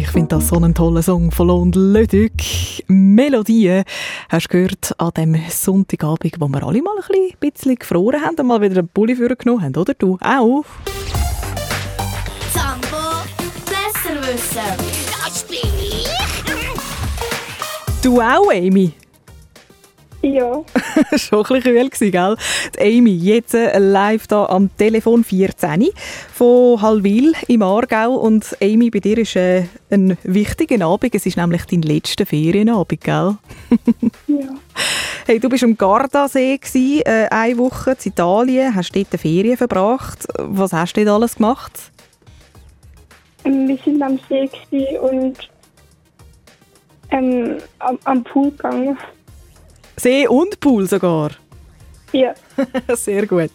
Ich 0.00 0.08
finde 0.08 0.28
das 0.28 0.48
so 0.48 0.56
einen 0.56 0.74
tollen 0.74 1.02
Song 1.02 1.30
von 1.30 1.48
Lond 1.48 1.76
Leduc. 1.76 2.32
Melodien 2.88 3.84
hast 4.30 4.46
du 4.46 4.48
gehört 4.48 4.94
an 4.98 5.10
dem 5.14 5.36
Sonntagabend, 5.50 6.40
wo 6.40 6.48
wir 6.48 6.62
alle 6.62 6.80
mal 6.80 6.94
ein 6.96 7.32
bisschen 7.38 7.74
gefroren 7.74 8.22
haben 8.22 8.34
und 8.36 8.46
mal 8.46 8.62
wieder 8.62 8.78
einen 8.78 8.88
Pulli 8.88 9.14
vorgenommen 9.14 9.62
haben, 9.62 9.76
oder 9.76 9.92
du 9.92 10.16
auch? 10.22 10.64
Zambo 12.54 12.96
Besserwisser. 13.66 14.74
Das 15.22 15.44
bin 15.44 15.58
ich. 15.78 16.08
Du 18.02 18.22
auch, 18.22 18.50
Amy? 18.50 18.94
Ja. 20.22 20.62
Schon 21.16 21.38
ein 21.38 21.42
bisschen 21.44 21.62
kühl 21.62 21.88
gewesen, 21.88 22.10
gell? 22.10 22.36
Die 22.76 22.98
Amy, 22.98 23.10
jetzt 23.10 23.54
äh, 23.54 23.78
live 23.78 24.26
da 24.26 24.46
am 24.46 24.74
Telefon 24.76 25.24
14 25.24 25.88
von 26.34 26.82
Halwil 26.82 27.32
im 27.48 27.62
Aargau. 27.62 28.16
Und 28.16 28.56
Amy, 28.60 28.90
bei 28.90 29.00
dir 29.00 29.16
ist 29.18 29.36
äh, 29.36 29.64
ein 29.90 30.18
wichtiger 30.22 30.84
Abend. 30.84 31.14
Es 31.14 31.24
ist 31.24 31.38
nämlich 31.38 31.64
dein 31.64 31.82
letzter 31.82 32.26
Ferienabend, 32.26 33.00
gell? 33.00 33.36
Ja. 34.26 34.36
Hey, 35.26 35.38
du 35.38 35.48
bist 35.48 35.62
am 35.62 35.76
Gardasee 35.76 36.58
gsi, 36.58 37.02
äh, 37.04 37.28
eine 37.30 37.56
Woche 37.58 37.92
in 37.92 38.10
Italien, 38.10 38.74
hast 38.74 38.96
dort 38.96 39.08
eine 39.12 39.18
Ferien 39.18 39.56
verbracht. 39.56 40.26
Was 40.38 40.72
hast 40.72 40.96
du 40.96 41.04
dort 41.04 41.16
alles 41.16 41.36
gemacht? 41.36 41.92
Ähm, 43.44 43.68
Wir 43.68 43.76
sind 43.84 44.02
am 44.02 44.18
See 44.28 44.48
gewesen 44.48 44.98
und 44.98 45.50
ähm, 47.10 47.58
am, 47.78 47.98
am 48.04 48.24
Pool 48.24 48.50
gegangen. 48.50 48.98
See 50.00 50.26
und 50.26 50.58
Pool 50.60 50.86
sogar? 50.88 51.32
Ja. 52.12 52.34
Sehr 52.96 53.26
gut. 53.26 53.50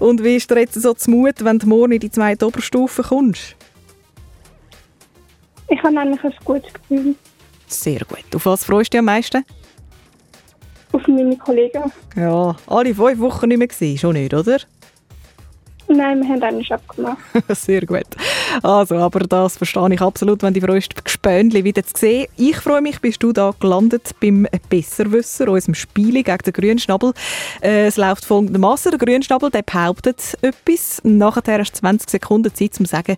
Und 0.00 0.24
wie 0.24 0.36
ist 0.36 0.50
dir 0.50 0.60
jetzt 0.60 0.80
so 0.80 0.94
Mut, 1.06 1.44
wenn 1.44 1.58
du 1.58 1.68
morgen 1.68 1.92
in 1.92 2.00
die 2.00 2.10
zweite 2.10 2.46
Oberstufe 2.46 3.02
kommst? 3.02 3.54
Ich 5.68 5.82
habe 5.82 5.98
eigentlich 5.98 6.24
ein 6.24 6.34
gutes 6.44 6.72
Gefühl 6.72 7.14
Sehr 7.66 8.00
gut. 8.00 8.24
Auf 8.34 8.46
was 8.46 8.64
freust 8.64 8.92
du 8.92 8.96
dich 8.96 8.98
am 9.00 9.04
meisten? 9.04 9.44
auf 10.92 11.06
meine 11.08 11.36
Kollegen. 11.36 11.92
Ja, 12.16 12.54
alle 12.66 12.94
fünf 12.94 13.18
Wochen 13.18 13.48
nicht 13.48 13.58
mehr 13.58 13.68
gewesen, 13.68 13.98
schon 13.98 14.14
nicht, 14.14 14.34
oder? 14.34 14.58
Nein, 15.96 16.22
wir 16.22 16.28
haben 16.28 16.42
eigentlich 16.42 16.72
abgemacht. 16.72 17.18
Sehr 17.50 17.84
gut. 17.84 18.06
Also, 18.62 18.96
aber 18.96 19.20
das 19.20 19.56
verstehe 19.56 19.92
ich 19.92 20.00
absolut, 20.00 20.42
wenn 20.42 20.54
du 20.54 20.60
freust, 20.60 21.04
Gespönli 21.04 21.64
wieder 21.64 21.84
zu 21.84 21.92
sehen. 21.96 22.26
Ich 22.36 22.56
freue 22.56 22.80
mich, 22.80 23.00
bist 23.00 23.22
du 23.22 23.32
da 23.32 23.52
gelandet 23.58 24.10
beim 24.20 24.46
Besserwisser, 24.68 25.48
unserem 25.48 25.74
Spiel 25.74 26.22
gegen 26.22 26.38
den 26.38 26.52
Grünschnabel. 26.52 27.12
Äh, 27.60 27.86
es 27.86 27.96
läuft 27.96 28.24
folgendermaßen: 28.24 28.90
Der 28.90 28.98
Grünschnabel 28.98 29.50
der 29.50 29.62
behauptet 29.62 30.38
etwas. 30.40 31.00
Nachher 31.04 31.58
hast 31.58 31.72
du 31.72 31.80
20 31.80 32.10
Sekunden 32.10 32.54
Zeit, 32.54 32.78
um 32.78 32.86
zu 32.86 32.92
sagen, 32.92 33.16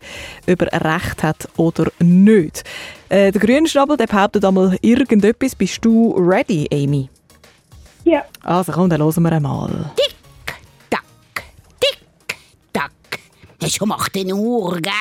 ob 0.49 0.63
er 0.63 0.95
recht 0.95 1.23
hat 1.23 1.49
oder 1.57 1.91
nicht. 2.01 2.65
Äh, 3.09 3.31
der 3.31 3.41
Grünschnabel 3.41 3.97
der 3.97 4.07
behauptet 4.07 4.45
einmal 4.45 4.77
irgendetwas. 4.81 5.55
Bist 5.55 5.85
du 5.85 6.15
ready, 6.19 6.69
Amy? 6.73 7.09
Ja. 8.05 8.23
Also 8.43 8.73
komm, 8.73 8.91
dann 8.91 9.03
hören 9.03 9.23
wir 9.23 9.33
einmal. 9.33 9.93
So 13.69 13.87
macht 13.87 14.17
eine 14.17 14.35
Uhr, 14.35 14.81
gell? 14.81 14.93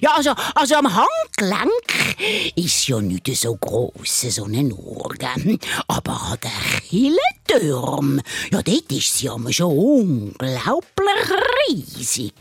Ja, 0.00 0.14
also, 0.16 0.32
also 0.54 0.74
am 0.74 0.88
Handgelenk 0.94 2.52
ist 2.54 2.88
ja 2.88 3.00
nicht 3.00 3.34
so 3.36 3.56
gross, 3.56 4.26
so 4.28 4.44
eine 4.44 4.74
Uhr, 4.74 5.14
gell? 5.18 5.58
Aber 5.88 6.20
an 6.32 6.38
der 6.42 6.80
Killentürm, 6.88 8.20
ja, 8.50 8.62
dort 8.62 8.92
ist 8.92 9.18
sie 9.18 9.28
aber 9.28 9.52
schon 9.52 9.76
unglaublich 9.76 11.30
riesig. 11.68 12.34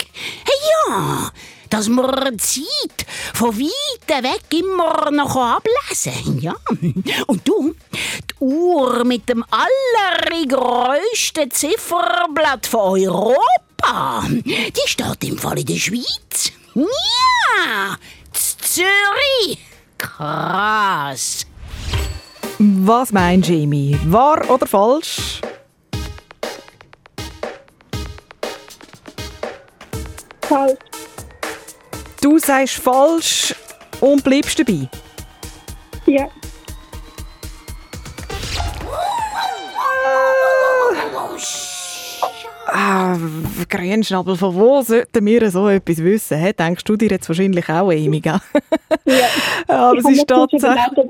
Hey, 0.43 0.56
ja, 0.89 1.32
dass 1.70 1.88
man 1.88 2.32
die 2.32 2.38
Zeit 2.38 3.06
von 3.34 3.58
weit 3.60 4.24
weg 4.24 4.43
immer 4.53 5.10
noch 5.12 5.36
ablesen 5.36 6.41
kann. 6.41 6.45
Ja. 6.45 6.56
Und 7.28 7.47
du, 7.47 7.76
die 7.93 8.43
Uhr 8.43 9.03
mit 9.03 9.28
dem 9.30 9.43
allergrößten 9.49 11.49
Zifferblatt 11.51 12.68
von 12.68 12.99
Europa, 12.99 13.41
die 14.36 14.88
steht 14.88 15.23
im 15.23 15.38
Fall 15.38 15.59
in 15.59 15.65
der 15.65 15.75
Schweiz. 15.75 16.51
Ja, 16.73 17.97
Zürich. 18.31 19.59
Krass. 19.97 21.45
Was 22.59 23.11
meinst 23.11 23.49
du, 23.49 23.53
Amy? 23.53 23.97
Wahr 24.05 24.49
oder 24.49 24.65
falsch? 24.65 25.41
Falsch. 30.41 30.77
Du 32.21 32.39
sagst 32.39 32.75
falsch 32.75 33.53
und 34.01 34.23
bleibst 34.23 34.59
dabei. 34.59 34.89
Ja. 36.05 36.27
Ah, 42.68 43.18
Grünschnabel, 43.70 44.36
von 44.36 44.55
wo 44.55 44.82
sollten 44.82 45.26
wir 45.26 45.51
so 45.51 45.68
etwas 45.70 46.03
wissen? 46.03 46.38
Hä? 46.38 46.53
Denkst 46.53 46.84
du 46.84 46.95
dir 46.95 47.09
jetzt 47.09 47.28
wahrscheinlich 47.30 47.70
auch, 47.70 47.91
Amy, 47.91 48.20
gell? 48.20 48.39
Ja. 49.05 49.28
Aber 49.68 49.97
es 49.99 50.09
ist 50.09 50.28
tatsächlich... 50.28 51.07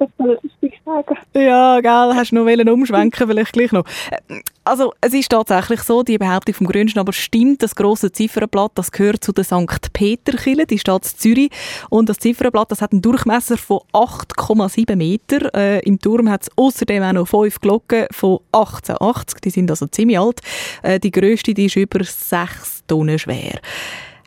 Ja, 1.34 1.80
gell, 1.82 2.14
hast 2.16 2.32
du 2.32 2.36
noch 2.36 2.45
wollen 2.45 2.70
umschwenken, 2.70 3.28
vielleicht 3.28 3.53
gleich 3.53 3.72
noch. 3.72 3.86
Äh, 4.12 4.41
Also, 4.64 4.93
es 4.99 5.14
ist 5.14 5.30
tatsächlich 5.30 5.82
so, 5.84 6.01
die 6.01 6.18
Behauptung 6.18 6.56
vom 6.56 6.68
Grünschnabel 6.68 7.14
stimmt. 7.14 7.62
Das 7.62 7.76
große 7.76 8.12
Ziffernblatt, 8.12 8.72
das 8.76 8.91
gehört 8.91 9.24
zu 9.24 9.32
der 9.32 9.43
St. 9.43 9.93
Peter-Kille, 9.93 10.66
die 10.66 10.76
in 10.84 11.01
Zürich. 11.03 11.49
Und 11.89 12.10
das 12.10 12.18
Ziffernblatt, 12.18 12.72
das 12.72 12.82
hat 12.82 12.91
einen 12.91 13.01
Durchmesser 13.01 13.58
von 13.58 13.82
8,7 13.93 14.95
Meter. 14.95 15.53
Äh, 15.53 15.80
Im 15.82 15.99
Turm 15.99 16.30
hat 16.30 16.43
es 16.43 16.49
außerdem 16.56 17.03
auch 17.03 17.14
noch 17.14 17.28
fünf 17.28 17.60
Glocken 17.60 18.08
von 18.12 18.39
1880. 18.53 19.41
Die 19.41 19.49
sind 19.51 19.70
also 19.70 19.86
ziemlich 19.86 20.18
alt. 20.18 20.41
Äh, 20.82 20.99
die 20.99 21.12
grösste, 21.12 21.45
die 21.54 21.66
ist 21.66 21.76
über 21.76 22.04
6 22.04 22.86
Tonnen 22.88 23.20
schwer. 23.20 23.60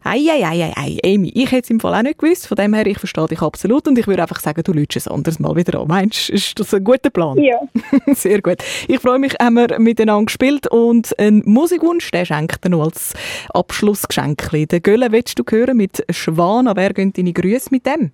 Ei, 0.05 0.21
ei, 0.31 0.43
ei, 0.43 0.63
ei, 0.63 0.73
ei. 0.77 1.15
Amy, 1.15 1.31
ich 1.35 1.51
hätte 1.51 1.65
es 1.65 1.71
im 1.71 1.81
Fall 1.81 1.95
auch 1.95 2.03
nicht 2.03 2.19
gewusst. 2.19 2.47
Von 2.47 2.57
dem 2.57 2.73
her, 2.73 2.87
ich 2.87 2.99
verstehe 2.99 3.27
dich 3.27 3.43
absolut. 3.43 3.87
Und 3.89 3.99
ich 3.99 4.07
würde 4.07 4.23
einfach 4.23 4.41
sagen, 4.41 4.63
du 4.63 4.73
lütst 4.73 4.97
es 4.97 5.09
anderes 5.09 5.39
Mal 5.39 5.55
wieder 5.57 5.81
an. 5.81 5.89
Meinst 5.89 6.29
du, 6.29 6.33
ist 6.33 6.59
das 6.59 6.73
ein 6.73 6.85
guter 6.85 7.11
Plan? 7.11 7.37
Ja. 7.37 7.59
Sehr 8.15 8.41
gut. 8.41 8.59
Ich 8.87 9.01
freue 9.01 9.19
mich, 9.19 9.35
haben 9.41 9.55
wir 9.55 9.79
miteinander 9.79 10.25
gespielt 10.25 10.67
und 10.69 11.19
einen 11.19 11.43
Musikwunsch, 11.45 12.11
den 12.11 12.25
schenkt 12.25 12.65
er 12.65 12.71
noch 12.71 12.85
als 12.85 13.13
Abschlussgeschenk. 13.53 14.51
Den 14.51 14.83
Gölle 14.83 15.11
willst 15.11 15.39
du 15.39 15.45
hören 15.51 15.77
mit 15.77 16.05
Schwan. 16.11 16.69
An 16.69 16.77
wer 16.77 16.95
gehen 16.95 17.13
deine 17.13 17.33
Grüße 17.33 17.69
mit 17.71 17.85
dem? 17.85 18.13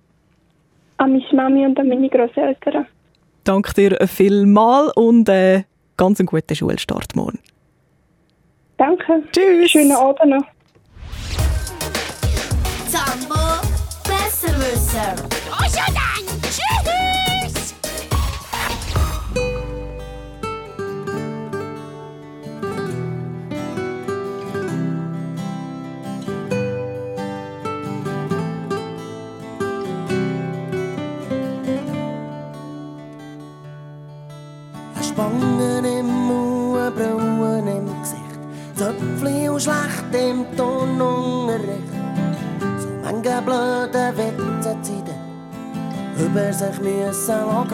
An 0.97 1.11
meine 1.11 1.33
Mami 1.33 1.65
und 1.65 1.79
an 1.79 1.87
meine 1.87 2.09
Großeltern. 2.09 2.87
Danke 3.43 3.73
dir 3.73 4.07
vielmal 4.07 4.91
und 4.95 5.29
äh, 5.29 5.63
ganz 5.97 6.19
einen 6.19 6.27
guten 6.27 6.55
Schulstart 6.55 7.15
morgen. 7.15 7.39
Danke. 8.77 9.23
Tschüss. 9.31 9.71
Schönen 9.71 9.91
Abend 9.91 10.25
noch. 10.25 10.43
Zambo 12.89 13.35
Besserwisser. 14.03 15.15
Also 15.57 15.79
dann, 15.87 16.41
tschüss! 16.41 17.73
Spangen 35.01 35.85
im 35.85 35.94
Zöpfli 38.85 39.49
und 39.49 39.59
schlechte 39.59 40.17
im 40.29 40.45
Turnunterricht 40.55 41.89
so 42.77 42.87
manche 43.01 43.41
blöde 43.41 44.13
Witze 44.15 44.77
Zeiten 44.83 45.15
über 46.19 46.53
sich 46.53 46.79
müssen 46.81 47.27
lassen. 47.27 47.73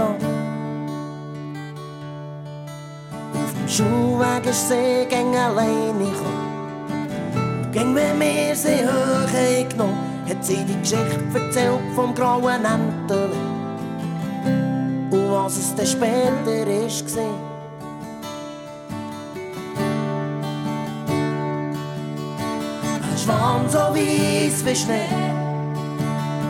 Auf 3.34 3.53
dem 3.57 3.68
Schulweg 3.68 4.45
ist 4.45 4.70
sie 4.70 5.05
gegen 5.09 5.36
alleine 5.36 5.99
gekommen. 5.99 7.72
Ging 7.74 7.93
mit 7.93 8.18
mir 8.18 8.55
sie 8.55 8.88
hoch 8.88 9.68
genommen, 9.70 9.97
hat 10.30 10.45
sie 10.45 10.64
die 10.64 10.80
Geschichte 10.80 11.20
erzählt 11.34 11.82
vom 11.93 12.16
grauen 12.16 12.64
Entele. 12.64 13.36
Und 15.12 15.30
was 15.30 15.57
es 15.57 15.76
dann 15.76 15.86
später 15.86 16.68
ist 16.86 17.18
war. 17.18 17.51
Wie 23.94 24.76
Schnee. 24.76 25.10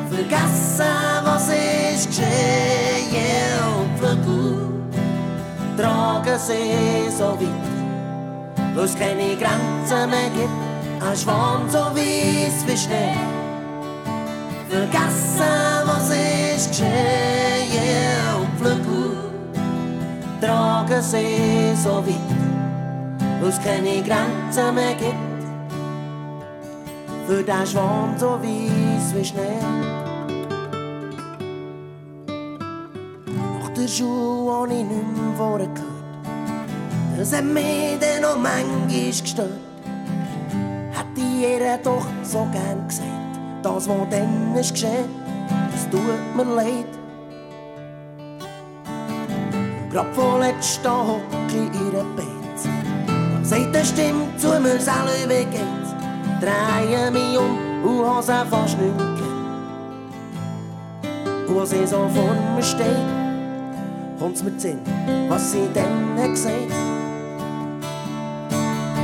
Vergessen, 0.10 0.86
was 1.24 1.50
ist 1.50 2.08
geschehen 2.08 3.58
und 3.80 3.98
Flügel 3.98 4.70
tragen 5.76 6.40
sie 6.40 7.10
so 7.18 7.32
weit, 7.40 8.76
wo 8.76 8.82
es 8.82 8.96
keine 8.96 9.36
Grenzen 9.38 10.10
mehr 10.10 10.30
gibt. 10.36 11.04
Ein 11.04 11.18
Schwan 11.18 11.70
so 11.70 11.96
wie 11.96 12.78
Schnee. 12.78 13.18
Vergessen, 14.70 15.88
was 15.88 16.10
ist 16.10 16.70
geschehen 16.70 16.92
und 18.40 18.60
Flügel 18.60 19.18
tragen 20.40 21.02
sie 21.02 21.74
so 21.84 22.06
weit, 22.06 22.30
wo 23.42 23.48
es 23.48 23.60
keine 23.64 24.04
Grenzen 24.04 24.76
mehr 24.76 24.94
gibt 24.94 25.31
für 27.28 27.44
den 27.44 27.66
Schwan 27.66 28.18
so 28.18 28.40
weiss 28.42 29.16
wie 29.16 29.26
Schnee. 29.26 29.60
Nach 33.28 33.70
der 33.70 33.88
Schule 33.88 34.54
habe 34.54 34.74
ich 34.74 34.84
nicht 34.84 34.90
mehr 34.90 35.36
vorher 35.38 35.68
gehört. 35.68 35.92
Das 37.18 37.36
hat 37.36 37.46
mich 37.46 38.00
dann 38.00 38.22
noch 38.22 38.38
manchmal 38.38 38.88
gestört. 38.88 39.50
Hätte 40.92 41.22
ihr 41.22 41.78
doch 41.84 42.06
so 42.24 42.48
gern 42.52 42.88
gesagt, 42.88 43.08
das, 43.64 43.88
was 43.88 44.10
dann 44.10 44.56
ist 44.56 44.74
geschehen, 44.74 45.10
das 45.72 45.90
tut 45.90 46.02
mir 46.36 46.56
leid. 46.56 46.86
Grad 49.92 50.08
vorletzt 50.16 50.80
da 50.84 51.06
hock 51.06 51.22
ich 51.50 51.56
in 51.56 51.74
ihr 51.74 52.06
Bett. 52.16 53.46
Sagt 53.46 53.76
eine 53.76 53.86
Stimme 53.86 54.38
zu 54.38 54.48
mir 54.60 54.80
selber, 54.80 55.12
wie 55.28 55.81
Drehe 56.42 57.12
mich 57.12 57.38
um 57.38 57.58
und 57.84 58.04
habe 58.04 58.24
sie 58.24 58.46
fast 58.50 58.78
nicht 58.80 58.98
gekannt. 58.98 59.22
Und 61.48 61.60
als 61.60 61.70
sie 61.70 61.86
so 61.86 62.10
vor 62.16 62.34
mir 62.56 62.64
steht, 62.64 62.88
kommt's 64.18 64.42
mir 64.42 64.58
Sinn, 64.58 64.80
was 65.30 65.52
sie 65.52 65.70
dann 65.72 66.18
hat. 66.18 66.30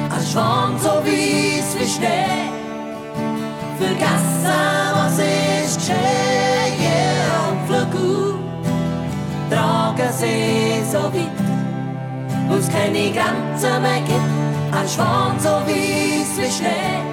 Ein 0.10 0.26
Schwan 0.26 0.80
so 0.80 0.90
weiss 0.90 1.76
wie 1.78 1.88
Schnee, 1.88 2.50
vergessen, 3.78 4.60
was 4.96 5.20
ist 5.20 5.78
geschehen. 5.78 5.98
Und 7.50 7.60
Flügel 7.68 8.34
tragen 9.52 10.12
sie 10.12 10.82
so 10.92 11.04
weit, 11.04 11.38
wo 12.48 12.56
es 12.56 12.68
keine 12.68 13.12
Grenzen 13.12 13.82
mehr 13.84 14.02
gibt. 14.08 14.76
Ein 14.76 14.88
Schwan 14.88 15.40
so 15.40 15.50
weiss 15.50 16.32
wie 16.38 16.52
Schnee, 16.52 17.07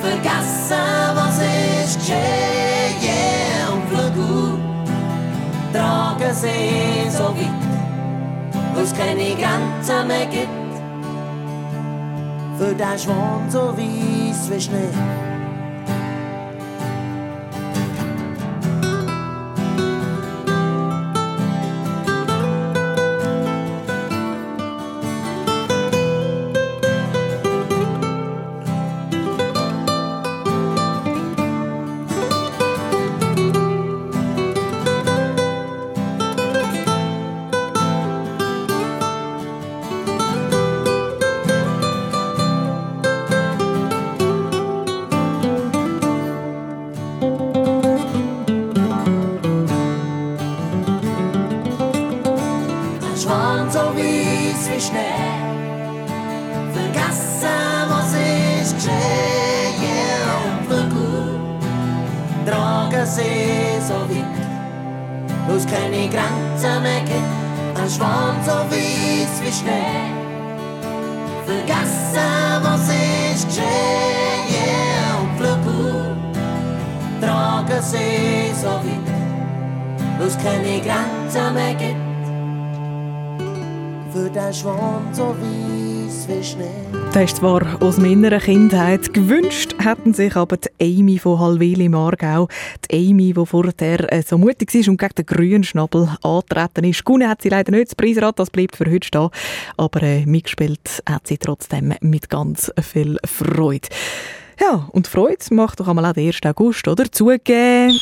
vergessen, 0.00 1.14
was 1.14 1.38
ist 1.38 1.98
geschehen. 1.98 3.68
Und 3.72 3.88
Flügel 3.88 4.58
tragen 5.72 6.34
sie 6.34 7.10
so 7.10 7.24
weit, 7.24 7.62
wo 8.74 8.80
es 8.80 8.94
keine 8.94 9.34
Grenzen 9.36 10.06
mehr 10.06 10.26
gibt. 10.26 10.48
Für 12.58 12.74
den 12.74 12.98
Schwan 12.98 13.48
so 13.48 13.76
weiss 13.76 14.50
wie 14.50 14.60
Schnee. 14.60 15.29
Gibt 81.78 82.10
für 84.12 84.28
den 84.28 84.52
Schwan 84.52 85.12
so 85.12 85.34
weiss 85.40 86.28
wie 86.28 86.44
Schnee. 86.44 86.64
Das 87.12 87.24
ist 87.24 87.38
zwar 87.38 87.82
aus 87.82 87.96
meiner 87.96 88.38
Kindheit 88.38 89.14
gewünscht, 89.14 89.74
hätten 89.78 90.12
sich 90.12 90.36
aber 90.36 90.58
die 90.58 90.68
Amy 90.80 91.18
von 91.18 91.38
Halweli 91.38 91.86
im 91.86 91.94
Aargau, 91.94 92.48
die 92.90 93.10
Amy, 93.10 93.32
die 93.32 93.46
vorher 93.46 94.12
äh, 94.12 94.22
so 94.22 94.36
mutig 94.36 94.74
war 94.74 94.88
und 94.90 94.98
gegen 94.98 95.14
den 95.14 95.26
grünen 95.26 95.64
Schnabel 95.64 96.08
angetreten 96.22 96.84
ist. 96.84 97.04
Gewonnen 97.04 97.28
hat 97.28 97.40
sie 97.40 97.48
leider 97.48 97.72
nicht, 97.72 97.88
das 97.88 97.94
Preisrad, 97.94 98.38
das 98.38 98.50
bleibt 98.50 98.76
für 98.76 98.90
heute 98.90 99.06
stehen, 99.06 99.30
aber 99.78 100.02
äh, 100.02 100.26
mitgespielt 100.26 101.02
hat 101.08 101.26
sie 101.26 101.38
trotzdem 101.38 101.94
mit 102.02 102.28
ganz 102.28 102.70
viel 102.82 103.16
Freude. 103.24 103.88
Ja, 104.60 104.88
und 104.92 105.06
Freude 105.06 105.42
macht 105.52 105.80
doch 105.80 105.88
einmal 105.88 106.04
auch 106.04 106.12
den 106.12 106.26
1. 106.26 106.40
August, 106.44 106.86
oder? 106.86 107.10
Zugeben, 107.10 107.98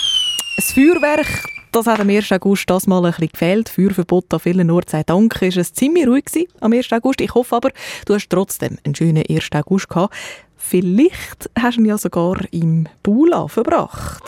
das 0.56 0.72
Feuerwerk, 0.72 1.44
das 1.72 1.86
hat 1.86 2.00
am 2.00 2.08
1. 2.08 2.32
August 2.32 2.68
das 2.68 2.86
mal 2.86 3.04
ein 3.04 3.12
bisschen 3.12 3.28
gefehlt. 3.28 3.68
Feuerverbot 3.68 4.32
an 4.32 4.40
vielen 4.40 4.70
Orten, 4.70 4.90
sei 4.90 5.02
Dank, 5.02 5.40
ist 5.42 5.56
es 5.56 5.72
ziemlich 5.72 6.06
ruhig 6.06 6.26
gewesen 6.26 6.48
am 6.60 6.72
1. 6.72 6.92
August. 6.92 7.20
Ich 7.20 7.34
hoffe 7.34 7.56
aber, 7.56 7.70
du 8.06 8.14
hast 8.14 8.28
trotzdem 8.28 8.78
einen 8.84 8.94
schönen 8.94 9.24
1. 9.28 9.48
August 9.52 9.88
gehabt. 9.88 10.14
Vielleicht 10.56 11.50
hast 11.58 11.76
du 11.76 11.82
ihn 11.82 11.86
ja 11.86 11.98
sogar 11.98 12.36
im 12.50 12.86
Bula 13.02 13.48
verbracht. 13.48 14.22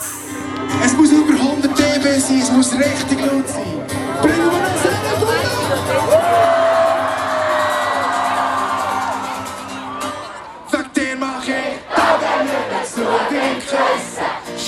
Es 0.83 0.95
muss 0.95 1.11
über 1.11 1.33
100 1.33 1.77
dB 1.77 2.19
sein, 2.19 2.39
es 2.41 2.51
muss 2.51 2.73
richtig 2.73 3.19
laut 3.19 3.47
sein. 3.47 3.63
Bringen 4.21 4.49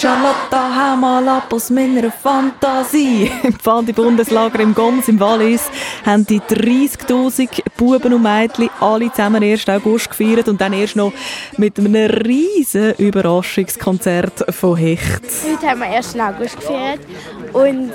Charlotte, 0.03 0.57
hau 0.57 0.97
mal 0.97 1.25
ab 1.29 1.53
aus 1.53 1.69
meiner 1.69 2.11
Fantasie. 2.11 3.31
Im 3.43 3.53
Pfandi-Bundeslager 3.53 4.59
im 4.59 4.75
Goms 4.75 5.07
im 5.07 5.17
Wallis 5.17 5.71
haben 6.05 6.27
die 6.27 6.41
30'000 6.41 7.63
Buben 7.77 8.11
und 8.11 8.21
Mädchen 8.21 8.69
alle 8.81 9.09
zusammen 9.11 9.41
1. 9.41 9.69
August 9.69 10.09
gefeiert 10.09 10.49
und 10.49 10.59
dann 10.59 10.73
erst 10.73 10.97
noch 10.97 11.13
mit 11.55 11.79
einem 11.79 11.95
riesen 11.95 12.95
Überraschungskonzert 12.95 14.53
von 14.53 14.75
Hecht. 14.75 15.21
Heute 15.49 15.69
haben 15.69 15.79
wir 15.79 15.87
1. 15.87 16.19
August 16.19 16.59
gefeiert 16.59 16.99
und 17.53 17.93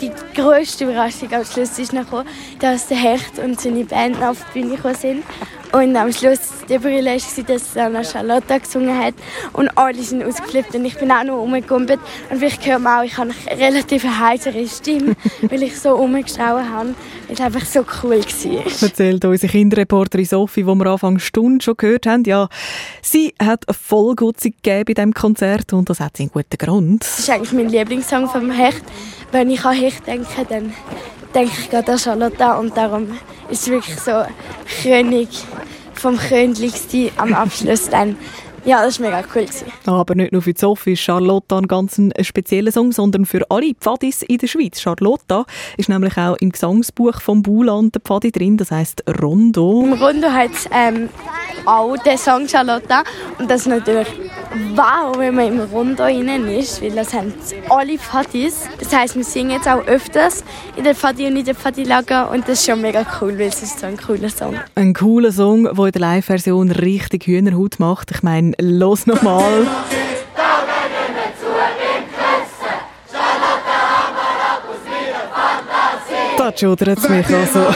die 0.00 0.10
grösste 0.34 0.82
Überraschung 0.82 1.32
am 1.32 1.44
Schluss 1.44 1.78
ist 1.78 1.92
noch, 1.92 2.24
dass 2.58 2.88
der 2.88 2.96
Hecht 2.96 3.38
und 3.38 3.60
seine 3.60 3.84
Band 3.84 4.20
auf 4.20 4.38
die 4.52 4.62
Bühne 4.62 4.74
gekommen 4.74 4.96
sind. 4.96 5.22
Und 5.72 5.96
am 5.96 6.12
Schluss 6.12 6.40
die 6.68 6.78
Brille 6.78 7.12
war, 7.12 7.44
dass 7.44 7.76
Anna 7.76 8.04
Charlotte 8.04 8.60
gesungen 8.60 8.96
hat. 8.98 9.14
Und 9.54 9.70
alle 9.76 10.02
sind 10.02 10.22
ausgeflippt 10.22 10.74
und 10.74 10.84
ich 10.84 10.98
bin 10.98 11.10
auch 11.10 11.24
noch 11.24 11.38
rumgekumpelt. 11.38 11.98
Und 12.30 12.38
vielleicht 12.38 12.66
hört 12.66 12.82
man 12.82 13.00
auch, 13.00 13.04
ich 13.04 13.16
habe 13.16 13.30
eine 13.46 13.58
relativ 13.60 14.04
heisere 14.04 14.66
Stimme, 14.68 15.16
weil 15.42 15.62
ich 15.62 15.80
so 15.80 15.94
rumgeschrauen 15.94 16.68
habe. 16.70 16.94
Weil 17.26 17.34
es 17.34 17.40
einfach 17.40 17.64
so 17.64 17.80
cool 18.02 18.18
war. 18.18 18.82
Erzählt 18.82 19.24
unsere 19.24 19.50
Kinderreporterin 19.50 20.26
Sophie, 20.26 20.62
die 20.62 20.66
wir 20.66 20.86
Anfang 20.86 21.18
Stunde 21.18 21.64
schon 21.64 21.76
gehört 21.78 22.06
haben. 22.06 22.24
Ja, 22.24 22.48
sie 23.00 23.34
hat 23.42 23.66
eine 23.66 23.74
Vollgutzig 23.74 24.56
gegeben 24.62 24.84
bei 24.88 24.94
diesem 24.94 25.14
Konzert 25.14 25.72
und 25.72 25.88
das 25.88 26.00
hat 26.00 26.18
sie 26.18 26.24
einen 26.24 26.32
guten 26.32 26.58
Grund. 26.58 27.02
Das 27.02 27.18
ist 27.18 27.30
eigentlich 27.30 27.52
mein 27.52 27.70
Lieblingssong 27.70 28.28
vom 28.28 28.50
Hecht. 28.50 28.82
Wenn 29.30 29.48
ich 29.48 29.64
an 29.64 29.74
Hecht 29.74 30.06
denke, 30.06 30.26
dann 30.50 30.74
denke 31.34 31.52
ich 31.58 31.70
gerade 31.70 31.92
an 31.92 31.98
Charlotte 31.98 32.56
und 32.58 32.76
darum 32.76 33.08
ist 33.48 33.62
es 33.62 33.68
wirklich 33.68 33.98
so 33.98 34.22
König 34.82 35.28
vom 36.02 36.18
Königsten 36.18 37.10
am 37.16 37.32
Abschluss 37.32 37.88
dann. 37.88 38.16
Ja, 38.64 38.84
das 38.84 39.00
war 39.00 39.10
mega 39.10 39.24
cool. 39.34 39.46
Aber 39.86 40.14
nicht 40.14 40.32
nur 40.32 40.42
für 40.42 40.52
Sophie 40.56 40.92
ist 40.92 41.00
Charlotte 41.00 41.56
ein 41.56 41.66
ganz 41.66 42.00
spezieller 42.20 42.70
Song, 42.70 42.92
sondern 42.92 43.26
für 43.26 43.48
alle 43.50 43.74
Pfadis 43.74 44.22
in 44.22 44.38
der 44.38 44.46
Schweiz. 44.46 44.80
Charlotte 44.80 45.44
ist 45.76 45.88
nämlich 45.88 46.16
auch 46.16 46.36
im 46.40 46.50
Gesangsbuch 46.50 47.20
vom 47.20 47.42
Buland 47.42 47.94
der 47.94 48.02
Pfadi 48.02 48.30
drin, 48.30 48.56
das 48.56 48.70
heißt 48.70 49.04
Rondo. 49.20 49.82
Im 49.84 49.94
Rondo 49.94 50.28
hat 50.28 50.52
es 50.52 50.68
ähm, 50.72 51.08
auch 51.66 51.96
den 51.98 52.18
Song 52.18 52.48
Charlotte 52.48 53.02
und 53.38 53.50
das 53.50 53.62
ist 53.62 53.66
natürlich 53.68 54.08
wow, 54.74 55.16
wenn 55.16 55.34
man 55.34 55.46
im 55.46 55.60
Rondo 55.60 56.06
innen 56.06 56.48
ist, 56.48 56.82
weil 56.82 56.92
das 56.92 57.12
haben 57.12 57.32
alle 57.68 57.98
Pfadis. 57.98 58.68
Das 58.78 58.94
heisst, 58.94 59.16
wir 59.16 59.24
singen 59.24 59.50
jetzt 59.50 59.68
auch 59.68 59.86
öfters 59.86 60.44
in 60.76 60.84
der 60.84 60.94
Pfadi 60.94 61.26
und 61.26 61.36
in 61.36 61.44
der 61.44 61.54
Pfadi-Lager 61.54 62.30
und 62.30 62.48
das 62.48 62.60
ist 62.60 62.66
schon 62.66 62.80
mega 62.80 63.04
cool, 63.20 63.38
weil 63.38 63.48
es 63.48 63.62
ist 63.62 63.80
so 63.80 63.86
ein 63.86 63.96
cooler 63.96 64.28
Song. 64.28 64.56
Ein 64.74 64.94
cooler 64.94 65.32
Song, 65.32 65.64
der 65.64 65.84
in 65.86 65.92
der 65.92 66.00
Live-Version 66.00 66.70
richtig 66.70 67.26
Hühnerhaut 67.26 67.78
macht. 67.78 68.10
Ich 68.10 68.22
meine, 68.22 68.52
los 68.60 69.06
nochmal. 69.06 69.66
Da 76.36 76.52
schudert 76.56 76.98
es 76.98 77.08
mich 77.08 77.26
also. 77.28 77.66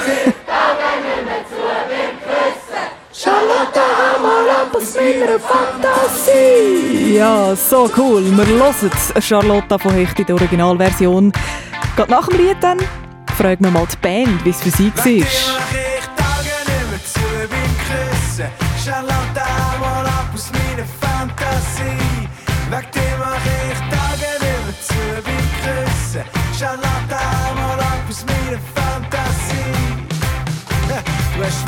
Ab 4.67 4.77
aus 4.77 4.95
meiner 4.95 5.39
Fantasie. 5.39 7.15
Ja, 7.17 7.55
so 7.55 7.91
cool. 7.97 8.25
Wir 8.37 8.47
hören 8.47 9.23
Charlotte 9.23 9.79
von 9.79 9.93
Hecht 9.93 10.19
in 10.19 10.27
der 10.27 10.35
Originalversion. 10.35 11.33
Geht 11.97 12.09
nach 12.09 12.29
dem 12.29 12.39
Lied 12.39 12.57
dann 12.61 12.79
fragen 13.37 13.65
wir 13.65 13.71
mal 13.71 13.87
die 13.87 13.97
Band, 13.97 14.45
wie 14.45 14.51
es 14.51 14.61
für 14.63 14.71
sie 14.71 14.93
war. 14.97 15.05
Charlotte, 18.85 19.47
mal 19.81 20.07
ab 20.07 20.31
aus 20.33 20.51
meiner 20.53 20.87
Fantasie. 21.01 22.29
Weg 22.71 22.93
dir 22.93 23.17
mach 23.19 23.47
ich 23.47 23.81
Tage 23.91 24.31
mehr 24.41 24.75
zu 24.81 24.95
beim 25.25 25.49
Küssen. 25.61 26.25
Charlotte, 26.59 27.21
mal 27.57 27.81
ab 27.81 28.09
aus 28.09 28.25
meiner 28.25 28.61
Fantasie. 28.75 29.75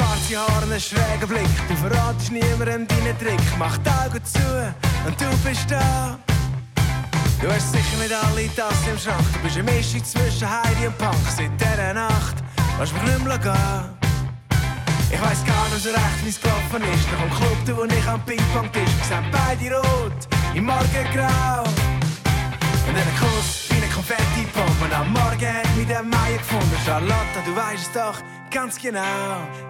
Du 0.29 0.37
hast 0.37 0.41
schwarze 0.41 0.55
Haare, 0.55 0.64
einen 0.64 0.81
schrägen 0.81 1.29
Blick. 1.29 1.68
Du 1.68 1.76
verratest 1.76 2.33
niemandem 2.33 2.87
deinen 2.87 3.18
Trick. 3.18 3.41
Mach 3.59 3.79
die 3.79 3.89
Augen 3.89 4.24
zu 4.24 4.74
und 5.07 5.20
du 5.20 5.49
bist 5.49 5.70
da. 5.70 6.18
Du 7.41 7.51
hast 7.51 7.72
sicher 7.72 7.97
nicht 7.99 8.12
alle 8.12 8.55
Tassen 8.55 8.93
im 8.93 8.99
Schrank. 8.99 9.24
Du 9.33 9.39
bist 9.41 9.57
eine 9.57 9.70
Mischung 9.70 10.05
zwischen 10.05 10.49
Heidi 10.49 10.87
und 10.87 10.99
Punk. 10.99 11.16
Seit 11.35 11.51
dieser 11.59 11.95
Nacht 11.95 12.37
lass 12.79 12.93
mich 12.93 13.03
nicht 13.03 13.24
mehr. 13.24 13.91
Ich 15.11 15.22
weiss 15.22 15.45
gar 15.47 15.68
nicht 15.70 15.83
so 15.83 15.91
recht, 15.91 16.24
wie 16.24 16.29
es 16.29 16.37
ist. 16.37 16.45
Nach 16.45 17.20
dem 17.20 17.31
Club, 17.31 17.59
du 17.64 17.83
und 17.83 17.93
ich 17.93 18.07
am 18.07 18.20
Ping-Pong-Tisch. 18.26 18.95
Sind 19.09 19.31
beide 19.33 19.76
rot, 19.76 20.29
im 20.55 20.64
Morgengrau. 20.66 21.64
Und 22.87 22.95
dann 22.95 23.03
ein 23.03 23.16
Kuss 23.18 23.68
wie 23.70 23.76
eine 23.76 23.93
Konfetti-Bombe. 23.93 24.95
Am 24.95 25.12
Morgen 25.12 25.55
hat 25.55 25.76
mich 25.76 25.87
der 25.87 26.03
Meier 26.03 26.37
gefunden. 26.37 26.76
Charlotte, 26.85 27.41
du 27.47 27.57
weißt 27.57 27.87
es 27.87 27.93
doch 27.93 28.18
ganz 28.51 28.80
genau. 28.80 29.01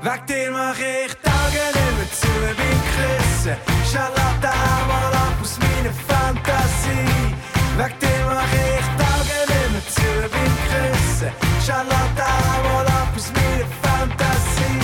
Weg 0.02 0.26
dir 0.26 0.50
mach 0.50 0.78
ich 0.78 1.14
Tage 1.22 1.62
nicht 1.74 1.96
mehr 1.98 2.10
zu 2.12 2.28
beim 2.56 2.80
Küssen. 2.94 3.56
Charlotte, 3.90 4.52
mal 4.88 5.12
ab 5.12 5.38
aus 5.40 5.58
meiner 5.58 5.92
Fantasie. 6.08 7.34
Weg 7.76 7.98
dir 8.00 8.24
mach 8.26 8.52
ich 8.52 8.86
Tage 9.02 9.38
nicht 9.48 9.70
mehr 9.72 9.86
zu 9.88 10.10
beim 10.32 10.54
Küssen. 10.68 11.32
Charlotte, 11.64 12.28
mal 12.64 12.86
ab 12.86 13.12
aus 13.16 13.32
meiner 13.32 13.68
Fantasie. 13.82 14.80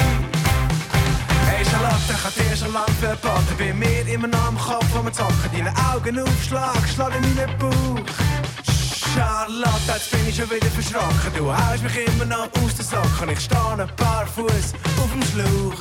Hey 1.47 1.65
Charlotte, 1.65 2.11
ich 2.11 2.25
hab 2.25 2.35
dir 2.35 2.57
schon 2.57 2.73
lang 2.73 2.93
verboten. 3.01 3.55
Bei 3.59 3.73
mir 3.73 4.07
immer 4.13 4.29
noch 4.29 4.47
am 4.47 4.59
Kopf, 4.59 4.87
wo 4.95 5.05
wir 5.05 5.13
zocken. 5.13 5.51
Deine 5.53 5.73
Augen 5.93 6.19
aufschlag, 6.19 6.83
schlag 6.93 7.13
in 7.17 7.35
meinen 7.35 7.59
Bauch. 7.59 8.64
Charlotte, 9.15 9.81
jetzt 9.87 10.11
bin 10.11 10.29
ich 10.29 10.37
schon 10.37 10.51
wieder 10.51 10.67
verschrocken. 10.67 11.33
Du 11.37 11.53
haust 11.53 11.83
mich 11.83 11.97
immer 12.07 12.25
noch 12.25 12.49
aus 12.63 12.75
den 12.75 12.85
Socken. 12.85 13.29
Ich 13.31 13.41
stehe 13.41 13.79
ein 13.79 13.89
paar 13.97 14.27
Fuß 14.27 14.75
auf 14.99 15.11
dem 15.13 15.23
Schlauch. 15.23 15.81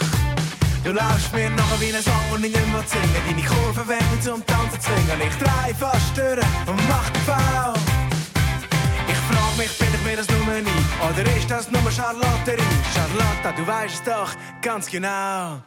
Du 0.84 0.92
laufst 0.92 1.34
mir 1.34 1.50
nachher 1.50 1.80
wie 1.82 1.96
ein 1.96 2.04
Song 2.04 2.14
und 2.34 2.46
ich 2.46 2.54
nicht 2.54 2.72
mehr 2.72 2.84
singen. 2.86 3.24
Deine 3.26 3.42
Kurven 3.42 3.88
werden 3.88 4.22
zum 4.22 4.46
Tanzen 4.46 4.80
zwingen. 4.80 5.20
Ich 5.28 5.36
dreh 5.38 5.74
fast 5.74 6.16
durch 6.16 6.46
und 6.68 6.82
mach 6.88 7.10
den 7.10 7.26
Bau. 7.26 7.74
Ich 9.08 9.22
frag 9.30 9.58
mich, 9.58 9.78
bin 9.80 9.88
ich 9.94 10.04
mir 10.06 10.18
das 10.18 10.28
nur 10.30 10.62
nie? 10.62 10.84
Oder 11.02 11.36
ist 11.36 11.50
das 11.50 11.72
nur 11.72 11.92
Charlotterie? 11.92 12.78
Charlotte, 12.94 13.56
du 13.58 13.66
weißt 13.66 13.96
es 13.96 14.04
doch 14.04 14.32
ganz 14.62 14.92
genau. 14.92 15.62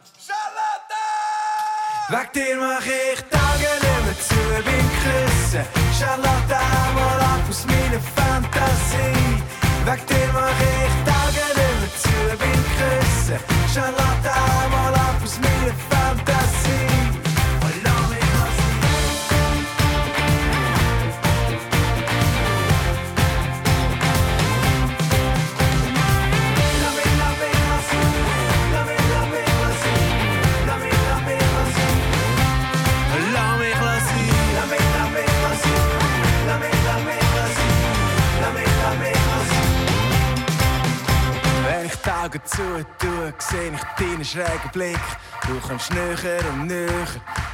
Weg 2.09 2.31
dir 2.31 2.55
mach 2.57 2.85
ich 2.85 3.21
Tage 3.29 3.96
mehr 4.07 4.19
zu 4.19 4.35
beim 4.65 4.89
Küssen. 5.03 5.63
Charlotte, 5.97 6.59
mal 6.95 7.21
ab 7.33 7.43
aus 7.49 7.65
meiner 7.65 8.01
Fantasie. 8.15 9.43
Weg 9.85 10.07
dir 10.07 10.29
mach 10.33 10.61
ich 10.73 10.93
nicht 11.07 11.81
mehr 11.81 11.93
zu 12.03 12.17
beim 12.39 12.63
Küssen. 12.77 13.39
Charlotte, 13.73 14.31
mal 14.71 14.93
ab 14.93 15.21
aus 15.23 15.39
meiner 15.43 15.75
Fantasie. 15.89 16.86
Augen 42.27 42.41
zutue, 42.43 43.33
sehe 43.37 43.71
ich 43.71 43.81
deinen 43.97 44.25
schrägen 44.25 44.69
Blick. 44.73 44.99
Du 45.47 45.57
kommst 45.65 45.93
näher 45.93 46.41
und 46.51 46.67
näher 46.67 47.07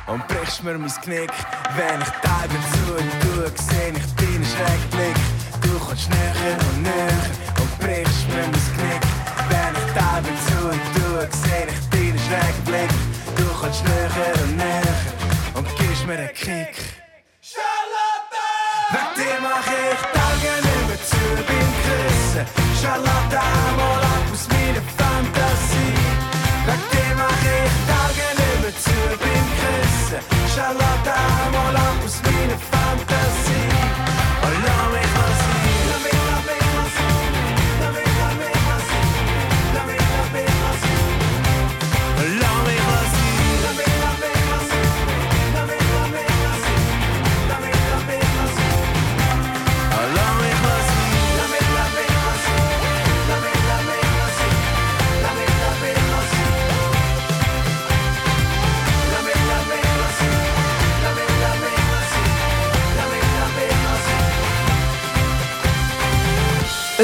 und 0.08 0.28
brichst 0.28 0.64
mir 0.64 0.80
mein 0.80 0.90
Knick. 0.90 1.32
Wenn 1.78 2.02
ich 2.02 2.10
die 2.10 2.28
Augen 2.28 2.64
zutue, 2.74 3.52
sehe 3.56 3.92
ich 3.92 4.16
deinen 4.16 4.44
schrägen 4.44 4.90
Blick. 4.90 5.16
Du 5.62 5.78
kommst 5.78 6.10
näher 6.10 6.58
und 6.58 6.82
näher 6.82 7.30
und 7.60 7.80
brichst 7.82 8.28
mir 8.30 8.42
mein 8.42 8.52
Knick. 8.52 8.73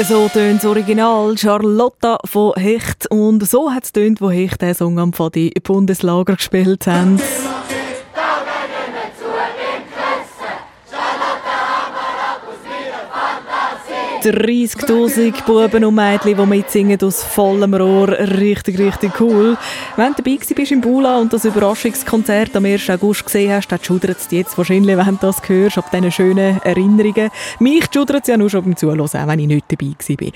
So 0.02 0.28
tönt 0.28 0.62
das 0.62 0.64
Original 0.64 1.36
Charlotta 1.36 2.18
von 2.24 2.54
Hecht. 2.54 3.06
Und 3.10 3.46
so 3.46 3.70
hat 3.70 3.84
es 3.84 3.92
tönt, 3.92 4.20
wo 4.20 4.30
Hecht 4.30 4.62
den 4.62 4.74
Song 4.74 4.98
am 4.98 5.12
Pfadi 5.12 5.52
Bundeslager 5.62 6.36
gespielt 6.36 6.86
haben. 6.86 7.20
30'000 14.20 15.44
Buben 15.44 15.84
und 15.84 15.94
Mädchen, 15.94 16.36
die 16.36 16.46
mitsingen 16.46 17.00
aus 17.02 17.22
vollem 17.22 17.74
Rohr. 17.74 18.08
Richtig, 18.08 18.78
richtig 18.78 19.18
cool. 19.20 19.56
Wenn 19.96 20.14
du 20.14 20.22
dabei 20.22 20.38
bist 20.54 20.72
im 20.72 20.80
Bula 20.80 21.18
und 21.18 21.32
das 21.32 21.44
Überraschungskonzert 21.44 22.54
am 22.56 22.64
1. 22.64 22.90
August 22.90 23.24
gesehen 23.24 23.52
hast, 23.52 23.68
dann 23.68 23.82
schudert 23.82 24.18
es 24.18 24.30
jetzt 24.30 24.56
wahrscheinlich, 24.58 24.96
wenn 24.96 25.06
du 25.06 25.18
das 25.20 25.48
hörst, 25.48 25.78
ab 25.78 25.90
diesen 25.90 26.12
schönen 26.12 26.60
Erinnerungen. 26.62 27.30
Mich 27.58 27.86
schudert 27.92 28.22
es 28.22 28.28
ja 28.28 28.36
nur 28.36 28.50
schon 28.50 28.64
beim 28.64 28.76
Zuhören, 28.76 29.00
auch 29.00 29.12
wenn 29.12 29.38
ich 29.38 29.46
nicht 29.46 29.66
dabei 29.68 29.94
war. 30.08 30.32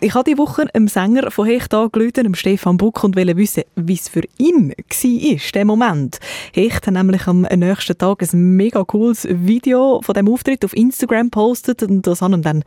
Ich 0.00 0.14
habe 0.14 0.24
diese 0.24 0.38
Woche 0.38 0.66
einem 0.72 0.88
Sänger 0.88 1.30
von 1.30 1.46
Hecht 1.46 1.74
angerufen, 1.74 2.34
Stefan 2.34 2.76
Buck, 2.76 3.02
und 3.02 3.16
wollte 3.16 3.36
wissen, 3.36 3.64
wie 3.76 3.94
es 3.94 4.08
für 4.08 4.22
ihn 4.38 4.70
war, 4.70 5.38
der 5.54 5.64
Moment. 5.64 6.18
Hecht 6.52 6.86
hat 6.86 6.94
nämlich 6.94 7.26
am 7.26 7.42
nächsten 7.42 7.98
Tag 7.98 8.22
ein 8.22 8.56
mega 8.56 8.84
cooles 8.84 9.26
Video 9.30 10.00
von 10.02 10.14
dem 10.14 10.28
Auftritt 10.28 10.64
auf 10.64 10.76
Instagram 10.76 11.26
gepostet 11.26 11.82
und 11.82 12.06
das 12.06 12.22
haben 12.22 12.42
dann 12.42 12.62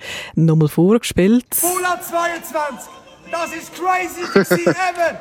nochmal 0.50 0.68
vorgespielt. 0.68 1.46
Bula 1.62 2.00
22, 2.02 2.90
das 3.32 3.52
ist 3.54 3.74
crazy 3.76 4.24
to 4.34 4.44
see 4.44 4.66
ever. 4.70 5.20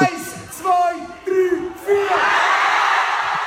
Eins, 0.00 0.34
zwei, 0.58 0.94
drei, 1.24 1.70
vier. 1.84 2.10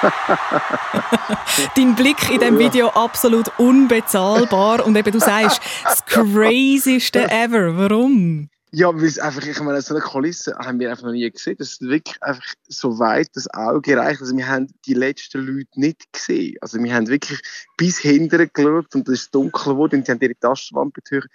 Dein 1.76 1.96
Blick 1.96 2.30
in 2.30 2.40
diesem 2.40 2.60
Video 2.60 2.90
absolut 2.90 3.50
unbezahlbar 3.58 4.86
und 4.86 4.96
eben 4.96 5.12
du 5.12 5.20
sagst, 5.20 5.62
das 5.84 6.06
crazyste 6.06 7.30
ever. 7.32 7.78
Warum? 7.78 8.50
Ja, 8.72 8.94
weil 8.94 9.06
es 9.06 9.20
einfach, 9.20 9.46
ich 9.46 9.60
meine, 9.62 9.82
so 9.82 9.94
eine 9.94 10.04
Kulisse 10.04 10.56
haben 10.58 10.80
wir 10.80 10.90
einfach 10.90 11.06
noch 11.06 11.12
nie 11.12 11.30
gesehen. 11.30 11.56
Das 11.58 11.74
ist 11.74 11.82
wirklich 11.82 12.22
einfach 12.22 12.44
so 12.68 13.00
weit 13.00 13.30
das 13.34 13.48
Auge 13.54 13.96
reicht. 13.96 14.22
Also 14.22 14.36
wir 14.36 14.48
haben 14.48 14.68
die 14.86 14.94
letzten 14.94 15.46
Leute 15.46 15.80
nicht 15.80 16.12
gesehen. 16.12 16.58
Also 16.62 16.82
wir 16.82 16.94
haben 16.94 17.08
wirklich 17.08 17.40
bis 17.78 18.00
hinten 18.00 18.50
geschaut 18.52 18.94
und 18.96 19.08
es 19.08 19.22
ist 19.22 19.36
dunkel 19.36 19.74
geworden 19.74 20.00
und 20.00 20.08
die 20.08 20.12
haben 20.12 20.20
ihre 20.20 20.38
Taschenwand 20.38 20.94
betücht. 20.94 21.30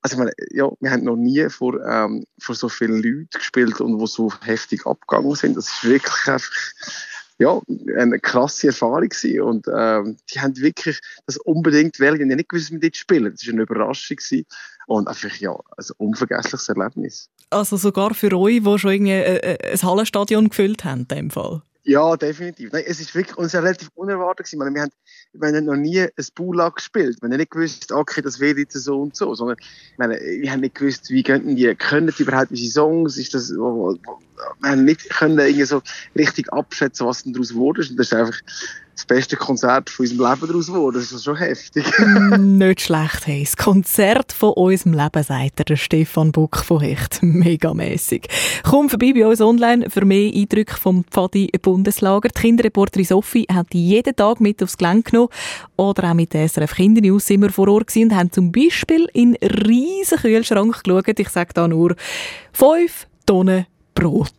Also 0.00 0.14
ich 0.14 0.18
meine, 0.18 0.32
ja, 0.50 0.68
wir 0.80 0.90
haben 0.90 1.04
noch 1.04 1.16
nie 1.16 1.48
vor, 1.48 1.80
ähm, 1.86 2.24
vor 2.40 2.56
so 2.56 2.68
vielen 2.68 2.96
Leuten 2.96 3.28
gespielt 3.32 3.80
und 3.80 3.98
die 3.98 4.06
so 4.08 4.32
heftig 4.42 4.84
abgegangen 4.84 5.36
sind. 5.36 5.56
Das 5.56 5.68
ist 5.68 5.84
wirklich 5.84 6.26
einfach 6.26 6.50
ja, 7.42 7.60
eine 7.98 8.18
krasse 8.20 8.68
Erfahrung 8.68 9.08
gewesen. 9.08 9.40
und 9.42 9.66
ähm, 9.68 10.16
die 10.32 10.40
haben 10.40 10.56
wirklich 10.56 11.00
das 11.26 11.36
unbedingt 11.38 11.98
wählen. 11.98 12.16
Die 12.16 12.24
haben 12.24 12.36
nicht 12.36 12.48
gewusst, 12.48 12.70
wir 12.70 12.78
dort 12.78 12.96
spielen. 12.96 13.32
Das 13.32 13.46
war 13.46 13.52
eine 13.52 13.62
Überraschung 13.62 14.16
gewesen. 14.16 14.46
und 14.86 15.08
einfach 15.08 15.34
ja, 15.36 15.52
ein 15.52 15.84
unvergessliches 15.98 16.68
Erlebnis. 16.68 17.28
Also 17.50 17.76
sogar 17.76 18.14
für 18.14 18.32
euch, 18.38 18.62
die 18.62 18.78
schon 18.78 18.92
irgendwie 18.92 19.12
ein, 19.12 19.56
ein 19.72 19.82
Hallenstadion 19.82 20.48
gefüllt 20.48 20.84
haben, 20.84 21.02
in 21.02 21.08
dem 21.08 21.30
Fall. 21.30 21.62
Ja, 21.84 22.16
definitiv. 22.16 22.70
Nein, 22.72 22.84
es 22.86 23.00
ist 23.00 23.12
wirklich 23.14 23.36
uns 23.36 23.54
relativ 23.54 23.88
unerwartet 23.94 24.46
gewesen. 24.46 24.74
Wir 24.74 24.82
haben, 24.82 24.90
wir 25.32 25.48
haben 25.48 25.64
noch 25.64 25.74
nie 25.74 26.00
ein 26.00 26.26
Bula 26.36 26.68
gespielt. 26.68 27.18
Wir 27.20 27.28
haben 27.28 27.36
nicht 27.36 27.50
gewusst, 27.50 27.90
okay, 27.90 28.22
das 28.22 28.38
wird 28.38 28.58
jetzt 28.58 28.74
so 28.74 29.00
und 29.00 29.16
so, 29.16 29.34
sondern 29.34 29.56
meine, 29.98 30.14
wir 30.14 30.52
haben 30.52 30.60
nicht 30.60 30.76
gewusst, 30.76 31.10
wie 31.10 31.24
könnten 31.24 31.56
die, 31.56 31.74
können 31.74 32.14
die 32.16 32.22
überhaupt 32.22 32.52
unsere 32.52 32.70
Songs, 32.70 33.18
ist 33.18 33.34
das, 33.34 33.50
wir 33.50 33.98
haben 34.62 34.84
nicht 34.84 35.10
können 35.10 35.38
irgendwie 35.38 35.64
so 35.64 35.82
richtig 36.16 36.52
abschätzen, 36.52 37.06
was 37.06 37.24
denn 37.24 37.32
daraus 37.32 37.50
ist. 37.50 37.90
Und 37.90 37.96
das 37.96 38.06
ist 38.06 38.14
einfach 38.14 38.40
das 38.94 39.06
beste 39.06 39.36
Konzert 39.36 39.88
von 39.88 40.04
unserem 40.04 40.30
Leben 40.30 40.46
daraus 40.48 40.66
geworden. 40.66 40.96
Das 40.96 41.12
ist 41.12 41.24
schon 41.24 41.36
heftig. 41.36 41.84
Nicht 42.38 42.82
schlecht, 42.82 43.26
hey. 43.26 43.42
Das 43.42 43.56
Konzert 43.56 44.32
von 44.32 44.52
unserem 44.52 44.92
Leben, 44.92 45.22
sagt 45.22 45.60
er, 45.60 45.64
der 45.64 45.76
Stefan 45.76 46.32
Buck 46.32 46.58
von 46.58 46.80
Hecht. 46.80 47.18
Megamässig. 47.22 48.28
Komm 48.62 48.90
vorbei 48.90 49.12
bei 49.14 49.26
uns 49.26 49.40
online 49.40 49.88
für 49.88 50.04
mehr 50.04 50.32
Eindrücke 50.32 50.76
vom 50.76 51.04
Pfadi 51.04 51.50
Bundeslager. 51.60 52.28
Die 52.28 52.40
Kinderreporterin 52.40 53.06
Sophie 53.06 53.46
hat 53.52 53.72
jeden 53.72 54.14
Tag 54.14 54.40
mit 54.40 54.62
aufs 54.62 54.76
Gelände 54.76 55.10
genommen. 55.10 55.30
Oder 55.76 56.10
auch 56.10 56.14
mit 56.14 56.32
SRF 56.32 56.74
Kindernews 56.74 57.26
sind 57.26 57.42
wir 57.42 57.50
vor 57.50 57.68
Ort 57.68 57.88
gewesen 57.88 58.10
und 58.10 58.16
haben 58.16 58.32
zum 58.32 58.52
Beispiel 58.52 59.08
in 59.14 59.36
einen 59.40 59.52
riesen 59.66 60.18
Kühlschrank 60.18 60.82
geschaut. 60.84 61.18
Ich 61.18 61.28
sage 61.30 61.50
da 61.54 61.66
nur 61.66 61.94
fünf 62.52 63.06
Tonnen 63.26 63.66
Brot. 63.94 64.32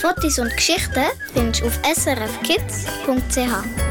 Fotos 0.00 0.38
und 0.38 0.56
Geschichten 0.56 1.04
findest 1.34 1.60
du 1.60 1.66
auf 1.66 1.78
srfkids.ch. 1.94 3.89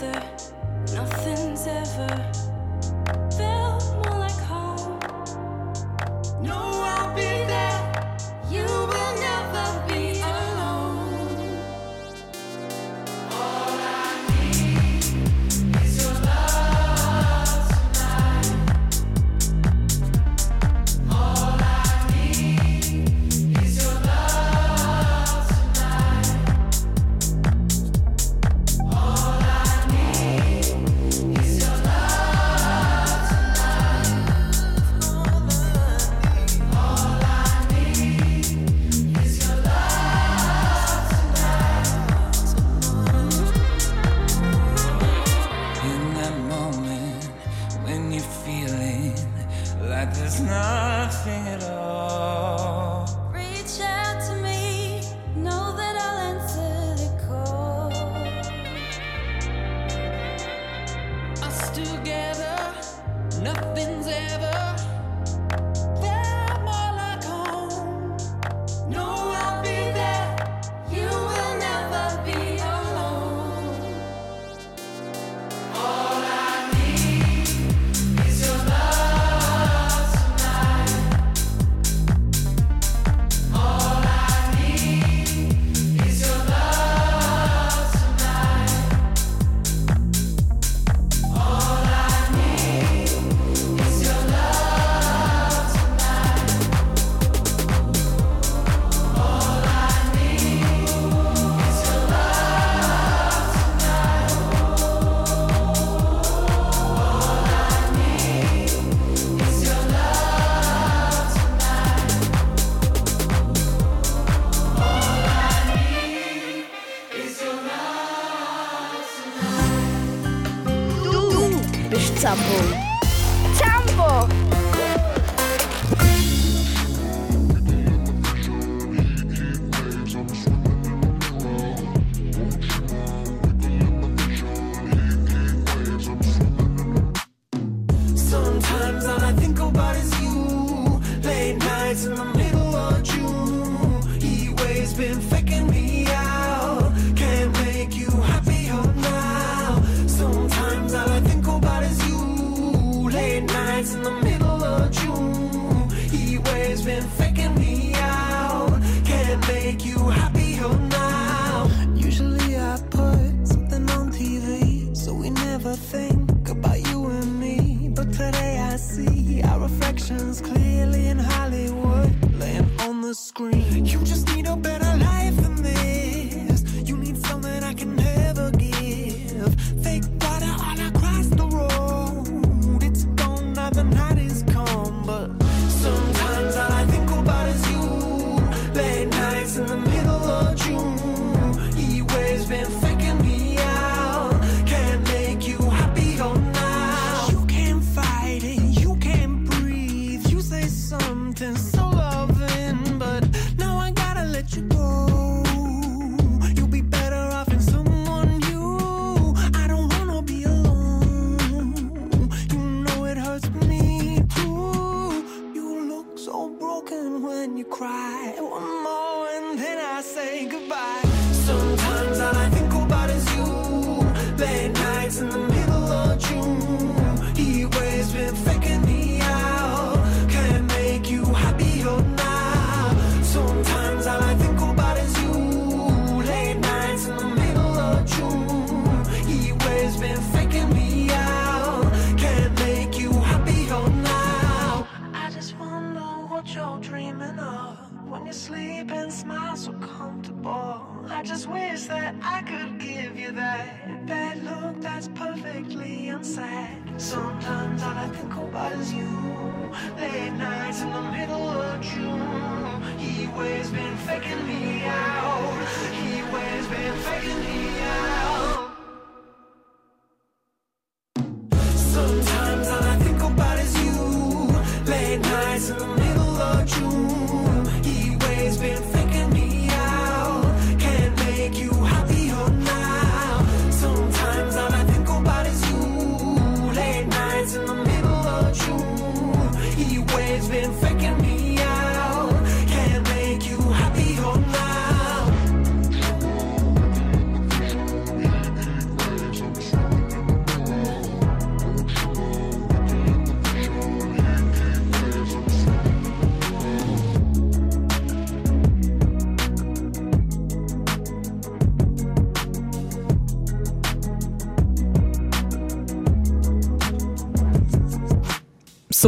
together, 0.00 0.39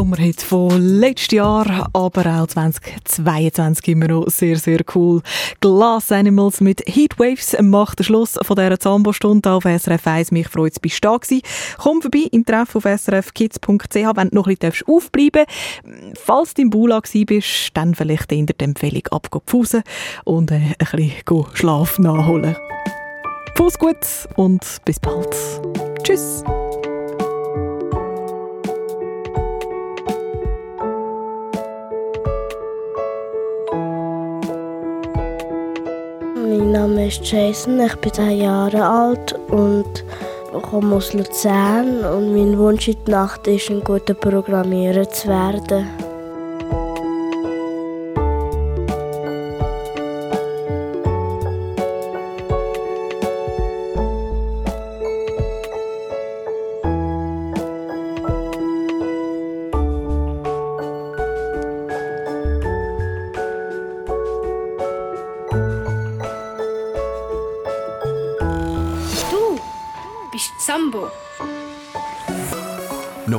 Sommerhit 0.03 0.43
von 0.43 0.83
letztes 0.83 1.37
Jahr, 1.37 1.89
aber 1.93 2.43
auch 2.43 2.49
2022 2.49 3.87
immer 3.87 4.09
noch 4.09 4.29
sehr, 4.31 4.57
sehr 4.57 4.81
cool. 4.97 5.23
Glass 5.61 6.11
Animals 6.11 6.61
mit 6.61 6.83
Heatwaves 6.89 7.57
macht 7.61 8.01
den 8.01 8.05
Schluss 8.07 8.37
von 8.43 8.57
dieser 8.57 8.81
Zambo-Stunde 8.81 9.49
auf 9.53 9.63
SRF 9.63 10.05
1. 10.05 10.33
Mich 10.33 10.49
freut 10.49 10.73
es, 10.73 10.81
bist 10.81 11.05
du 11.05 11.09
da 11.09 11.17
gewesen. 11.17 11.43
Komm 11.79 12.03
vorbei 12.03 12.27
im 12.33 12.45
Treff 12.45 12.75
auf 12.75 12.83
srfkids.ch, 12.83 13.95
wenn 13.95 14.31
du 14.31 14.35
noch 14.35 14.49
ein 14.49 14.57
bisschen 14.57 14.89
aufbleiben 14.89 15.45
darfst. 15.47 16.21
Falls 16.25 16.55
du 16.55 16.63
im 16.63 16.71
Bula 16.71 17.01
bist, 17.01 17.71
dann 17.75 17.95
vielleicht 17.95 18.33
in 18.33 18.47
der 18.47 18.57
Empfehlung 18.59 19.07
ab 19.13 19.29
und 20.25 20.51
äh, 20.51 20.55
ein 20.55 20.75
bisschen 20.81 21.47
Schlaf 21.53 22.01
nachholen. 22.01 22.57
Fuß 23.55 23.79
gut 23.79 23.99
und 24.35 24.67
bis 24.85 24.99
bald. 24.99 25.37
Tschüss. 26.03 26.43
Mein 36.55 36.73
Name 36.73 37.07
ist 37.07 37.25
Jason, 37.25 37.81
ich 37.81 37.97
bin 37.97 38.13
10 38.13 38.43
Jahre 38.43 38.85
alt 38.85 39.33
und 39.49 40.05
komme 40.61 40.97
aus 40.97 41.15
Luzern 41.15 42.05
und 42.05 42.35
mein 42.35 42.59
Wunsch 42.59 42.89
in 42.89 42.97
der 43.07 43.21
Nacht 43.23 43.47
ist, 43.47 43.71
ein 43.71 43.83
guter 43.83 44.13
Programmierer 44.13 45.09
zu 45.09 45.29
werden. 45.29 46.12